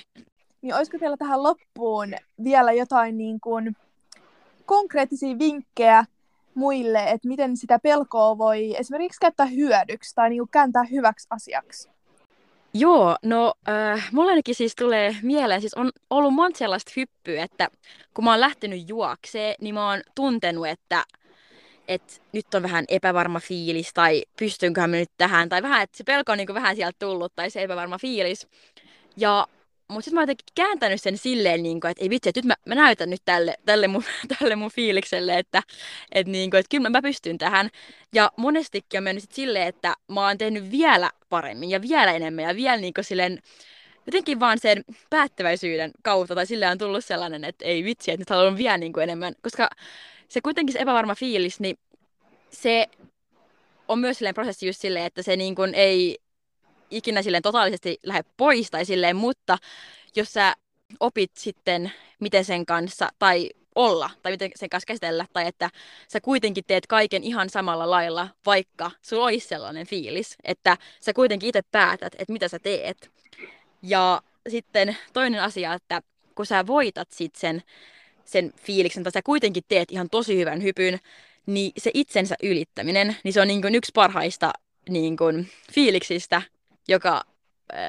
Niin 0.61 0.75
olisiko 0.75 0.97
teillä 0.97 1.17
tähän 1.17 1.43
loppuun 1.43 2.13
vielä 2.43 2.71
jotain 2.71 3.17
niin 3.17 3.39
kun, 3.39 3.75
konkreettisia 4.65 5.39
vinkkejä 5.39 6.05
muille, 6.55 7.03
että 7.03 7.27
miten 7.27 7.57
sitä 7.57 7.79
pelkoa 7.79 8.37
voi 8.37 8.75
esimerkiksi 8.77 9.19
käyttää 9.19 9.45
hyödyksi 9.45 10.15
tai 10.15 10.29
niin 10.29 10.49
kääntää 10.51 10.83
hyväksi 10.83 11.27
asiaksi? 11.29 11.89
Joo, 12.73 13.15
no 13.23 13.53
äh, 13.69 14.09
mulla 14.11 14.29
ainakin 14.29 14.55
siis 14.55 14.75
tulee 14.75 15.15
mieleen, 15.21 15.61
siis 15.61 15.73
on 15.73 15.91
ollut 16.09 16.33
monta 16.33 16.57
sellaista 16.57 16.91
hyppyä, 16.97 17.43
että 17.43 17.69
kun 18.13 18.23
mä 18.23 18.31
oon 18.31 18.39
lähtenyt 18.39 18.89
juokseen, 18.89 19.55
niin 19.61 19.75
mä 19.75 19.89
oon 19.89 20.01
tuntenut, 20.15 20.67
että 20.67 21.03
et 21.87 22.21
nyt 22.31 22.53
on 22.55 22.63
vähän 22.63 22.85
epävarma 22.87 23.39
fiilis 23.39 23.93
tai 23.93 24.23
pystynköhän 24.39 24.89
mä 24.89 24.95
nyt 24.95 25.11
tähän, 25.17 25.49
tai 25.49 25.61
vähän, 25.61 25.81
että 25.81 25.97
se 25.97 26.03
pelko 26.03 26.31
on 26.31 26.37
niin 26.37 26.53
vähän 26.53 26.75
sieltä 26.75 26.95
tullut, 26.99 27.35
tai 27.35 27.49
se 27.49 27.63
epävarma 27.63 27.97
fiilis. 27.97 28.47
Ja 29.17 29.47
mutta 29.91 30.05
sitten 30.05 30.15
mä 30.15 30.19
oon 30.19 30.23
jotenkin 30.23 30.45
kääntänyt 30.55 31.01
sen 31.01 31.17
silleen, 31.17 31.63
niin 31.63 31.81
kuin, 31.81 31.91
että 31.91 32.03
ei 32.03 32.09
vitsi, 32.09 32.29
että 32.29 32.39
nyt 32.39 32.45
mä, 32.45 32.55
mä 32.65 32.75
näytän 32.75 33.09
nyt 33.09 33.21
tälle, 33.25 33.55
tälle, 33.65 33.87
mun, 33.87 34.03
tälle 34.39 34.55
mun 34.55 34.71
fiilikselle, 34.71 35.39
että, 35.39 35.63
että, 36.11 36.31
niin 36.31 36.51
kuin, 36.51 36.59
että 36.59 36.77
kyllä 36.77 36.89
mä, 36.89 37.01
pystyn 37.01 37.37
tähän. 37.37 37.69
Ja 38.13 38.31
monestikin 38.37 38.97
on 38.97 39.03
mennyt 39.03 39.23
sit 39.23 39.31
silleen, 39.31 39.67
että 39.67 39.95
mä 40.07 40.27
oon 40.27 40.37
tehnyt 40.37 40.71
vielä 40.71 41.11
paremmin 41.29 41.69
ja 41.69 41.81
vielä 41.81 42.11
enemmän 42.11 42.45
ja 42.45 42.55
vielä 42.55 42.77
niin 42.77 42.93
kuin 42.93 43.05
silleen, 43.05 43.39
jotenkin 44.05 44.39
vaan 44.39 44.59
sen 44.59 44.83
päättäväisyyden 45.09 45.91
kautta 46.03 46.35
tai 46.35 46.45
sille 46.45 46.67
on 46.67 46.77
tullut 46.77 47.05
sellainen, 47.05 47.43
että 47.43 47.65
ei 47.65 47.83
vitsi, 47.83 48.11
että 48.11 48.21
nyt 48.21 48.29
haluan 48.29 48.57
vielä 48.57 48.77
niin 48.77 48.93
kuin 48.93 49.03
enemmän, 49.03 49.33
koska 49.41 49.69
se 50.27 50.41
kuitenkin 50.41 50.73
se 50.73 50.79
epävarma 50.79 51.15
fiilis, 51.15 51.59
niin 51.59 51.77
se 52.49 52.87
on 53.87 53.99
myös 53.99 54.17
silleen 54.17 54.35
prosessi 54.35 54.67
just 54.67 54.81
silleen, 54.81 55.05
että 55.05 55.21
se 55.21 55.35
niin 55.35 55.55
kuin 55.55 55.73
ei 55.73 56.17
ikinä 56.91 57.21
silleen 57.21 57.43
totaalisesti 57.43 57.99
lähde 58.03 58.23
pois 58.37 58.71
tai 58.71 58.85
silleen, 58.85 59.15
mutta 59.15 59.57
jos 60.15 60.33
sä 60.33 60.55
opit 60.99 61.31
sitten, 61.37 61.91
miten 62.19 62.45
sen 62.45 62.65
kanssa, 62.65 63.09
tai 63.19 63.49
olla, 63.75 64.09
tai 64.23 64.31
miten 64.31 64.51
sen 64.55 64.69
kanssa 64.69 64.85
käsitellä, 64.85 65.25
tai 65.33 65.47
että 65.47 65.69
sä 66.07 66.21
kuitenkin 66.21 66.63
teet 66.67 66.87
kaiken 66.87 67.23
ihan 67.23 67.49
samalla 67.49 67.89
lailla, 67.89 68.27
vaikka 68.45 68.91
sulla 69.01 69.23
olisi 69.23 69.47
sellainen 69.47 69.87
fiilis, 69.87 70.35
että 70.43 70.77
sä 70.99 71.13
kuitenkin 71.13 71.49
itse 71.49 71.61
päätät, 71.71 72.13
että 72.19 72.33
mitä 72.33 72.47
sä 72.47 72.59
teet. 72.59 73.11
Ja 73.81 74.21
sitten 74.49 74.97
toinen 75.13 75.43
asia, 75.43 75.73
että 75.73 76.01
kun 76.35 76.45
sä 76.45 76.67
voitat 76.67 77.11
sit 77.11 77.35
sen, 77.35 77.63
sen 78.25 78.53
fiiliksen, 78.63 79.03
tai 79.03 79.11
sä 79.11 79.21
kuitenkin 79.21 79.63
teet 79.67 79.91
ihan 79.91 80.09
tosi 80.09 80.37
hyvän 80.37 80.63
hypyn, 80.63 80.99
niin 81.45 81.71
se 81.77 81.91
itsensä 81.93 82.35
ylittäminen, 82.43 83.15
niin 83.23 83.33
se 83.33 83.41
on 83.41 83.47
niin 83.47 83.61
kuin 83.61 83.75
yksi 83.75 83.91
parhaista 83.95 84.53
niin 84.89 85.17
kuin 85.17 85.49
fiiliksistä, 85.73 86.41
joka, 86.91 87.23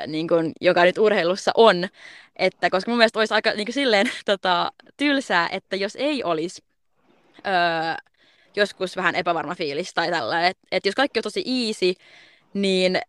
niin 0.06 0.28
kuin, 0.28 0.52
joka 0.60 0.84
nyt 0.84 0.98
urheilussa 0.98 1.50
on. 1.54 1.88
Että, 2.36 2.70
koska 2.70 2.90
mun 2.90 2.98
mielestä 2.98 3.18
olisi 3.18 3.34
aika 3.34 3.50
niin 3.50 3.66
kuin 3.66 3.74
silleen 3.74 4.10
tota, 4.24 4.72
tylsää, 4.96 5.48
että 5.52 5.76
jos 5.76 5.96
ei 5.96 6.24
olisi 6.24 6.62
öö, 7.46 7.52
joskus 8.56 8.96
vähän 8.96 9.14
epävarma 9.14 9.54
fiilis 9.54 9.94
tai 9.94 10.10
tällainen, 10.10 10.50
että 10.50 10.66
et 10.72 10.86
jos 10.86 10.94
kaikki 10.94 11.18
on 11.18 11.22
tosi 11.22 11.44
easy, 11.46 11.94
niin 12.54 13.00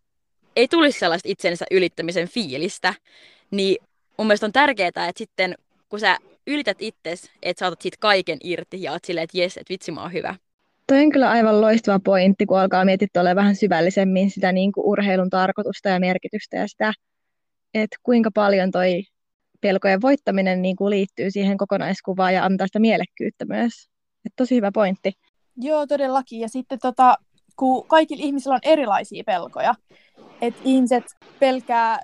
ei 0.56 0.68
tulisi 0.68 0.98
sellaista 0.98 1.28
itsensä 1.28 1.64
ylittämisen 1.70 2.28
fiilistä. 2.28 2.94
Niin 3.50 3.76
mun 4.16 4.26
mielestä 4.26 4.46
on 4.46 4.52
tärkeää, 4.52 4.88
että 4.88 5.12
sitten 5.16 5.54
kun 5.88 6.00
sä 6.00 6.18
ylität 6.46 6.76
itses, 6.80 7.30
että 7.42 7.60
sä 7.60 7.66
otat 7.66 7.82
siitä 7.82 7.96
kaiken 8.00 8.38
irti 8.42 8.82
ja 8.82 8.92
oot 8.92 9.04
silleen, 9.04 9.24
että 9.24 9.38
jes, 9.38 9.56
että 9.56 9.72
vitsi 9.72 9.92
mä 9.92 10.02
oon 10.02 10.12
hyvä. 10.12 10.34
Toi 10.86 11.04
on 11.04 11.10
kyllä 11.10 11.30
aivan 11.30 11.60
loistava 11.60 12.00
pointti, 12.04 12.46
kun 12.46 12.58
alkaa 12.58 12.84
miettiä 12.84 13.34
vähän 13.34 13.56
syvällisemmin 13.56 14.30
sitä 14.30 14.52
niin 14.52 14.72
kuin 14.72 14.86
urheilun 14.86 15.30
tarkoitusta 15.30 15.88
ja 15.88 16.00
merkitystä 16.00 16.56
ja 16.56 16.68
sitä, 16.68 16.92
että 17.74 17.96
kuinka 18.02 18.30
paljon 18.34 18.70
toi 18.70 19.02
pelkojen 19.60 20.02
voittaminen 20.02 20.62
niin 20.62 20.76
kuin 20.76 20.90
liittyy 20.90 21.30
siihen 21.30 21.56
kokonaiskuvaan 21.56 22.34
ja 22.34 22.44
antaa 22.44 22.66
sitä 22.66 22.78
mielekkyyttä 22.78 23.44
myös. 23.44 23.72
Et 24.26 24.32
tosi 24.36 24.56
hyvä 24.56 24.70
pointti. 24.74 25.12
Joo, 25.56 25.86
todellakin. 25.86 26.40
Ja 26.40 26.48
sitten 26.48 26.78
tota, 26.82 27.16
kun 27.56 27.86
kaikilla 27.86 28.24
ihmisillä 28.24 28.54
on 28.54 28.60
erilaisia 28.62 29.24
pelkoja, 29.26 29.74
että 30.40 30.60
ihmiset 30.64 31.04
pelkää 31.40 32.00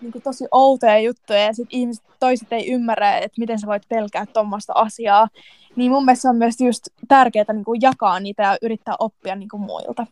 niin 0.00 0.12
kuin 0.12 0.22
tosi 0.22 0.44
outoja 0.50 0.98
juttuja 0.98 1.40
ja 1.40 1.52
sitten 1.52 1.78
ihmiset 1.78 2.04
toiset 2.20 2.52
ei 2.52 2.72
ymmärrä, 2.72 3.18
että 3.18 3.40
miten 3.40 3.58
sä 3.58 3.66
voit 3.66 3.88
pelkää 3.88 4.26
tuommoista 4.26 4.72
asiaa. 4.76 5.28
Niin 5.76 5.90
mun 5.90 6.04
mielestä 6.04 6.22
se 6.22 6.28
on 6.28 6.36
myös 6.36 6.60
just 6.60 6.88
tärkeää 7.08 7.52
niin 7.52 7.64
kuin 7.64 7.80
jakaa 7.80 8.20
niitä 8.20 8.42
ja 8.42 8.56
yrittää 8.62 8.94
oppia 8.98 9.36
niin 9.36 9.48
kuin 9.48 9.60
muilta. 9.60 10.06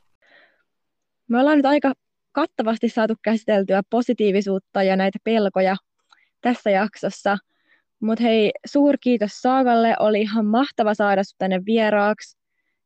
Me 1.28 1.40
ollaan 1.40 1.56
nyt 1.56 1.66
aika 1.66 1.92
kattavasti 2.32 2.88
saatu 2.88 3.14
käsiteltyä 3.22 3.82
positiivisuutta 3.90 4.82
ja 4.82 4.96
näitä 4.96 5.18
pelkoja 5.24 5.76
tässä 6.40 6.70
jaksossa. 6.70 7.38
Mutta 8.00 8.24
hei, 8.24 8.52
suurkiitos 8.66 9.30
Saagalle, 9.32 9.96
oli 9.98 10.20
ihan 10.20 10.46
mahtava 10.46 10.94
saada 10.94 11.24
sinut 11.24 11.38
tänne 11.38 11.60
vieraaksi. 11.66 12.36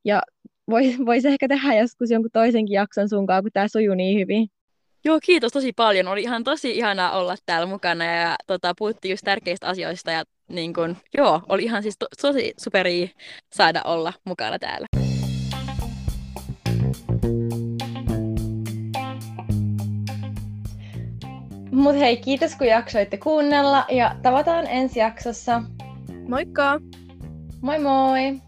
Ja 0.04 0.22
voisi 0.70 1.06
vois 1.06 1.24
ehkä 1.24 1.48
tehdä 1.48 1.74
joskus 1.74 2.10
jonkun 2.10 2.30
toisenkin 2.32 2.74
jakson 2.74 3.08
sunkaan, 3.08 3.42
kun 3.42 3.52
tämä 3.52 3.68
sujuu 3.68 3.94
niin 3.94 4.20
hyvin. 4.20 4.48
Joo, 5.04 5.18
kiitos 5.22 5.52
tosi 5.52 5.72
paljon. 5.72 6.08
Oli 6.08 6.22
ihan 6.22 6.44
tosi 6.44 6.70
ihanaa 6.76 7.18
olla 7.18 7.34
täällä 7.46 7.66
mukana 7.66 8.04
ja 8.04 8.36
tota, 8.46 8.72
puhuttiin 8.78 9.10
just 9.10 9.24
tärkeistä 9.24 9.66
asioista 9.66 10.10
ja 10.10 10.24
niin 10.48 10.74
kun, 10.74 10.96
joo, 11.16 11.42
oli 11.48 11.62
ihan 11.62 11.82
siis 11.82 11.96
to, 11.98 12.06
tosi 12.22 12.54
superi 12.60 13.10
saada 13.52 13.82
olla 13.84 14.12
mukana 14.24 14.58
täällä. 14.58 14.86
Mut 21.72 21.96
hei, 21.96 22.16
kiitos 22.16 22.56
kun 22.56 22.66
jaksoitte 22.66 23.16
kuunnella 23.16 23.84
ja 23.88 24.16
tavataan 24.22 24.66
ensi 24.66 25.00
jaksossa. 25.00 25.62
Moikka! 26.28 26.80
Moi 27.60 27.78
moi! 27.78 28.47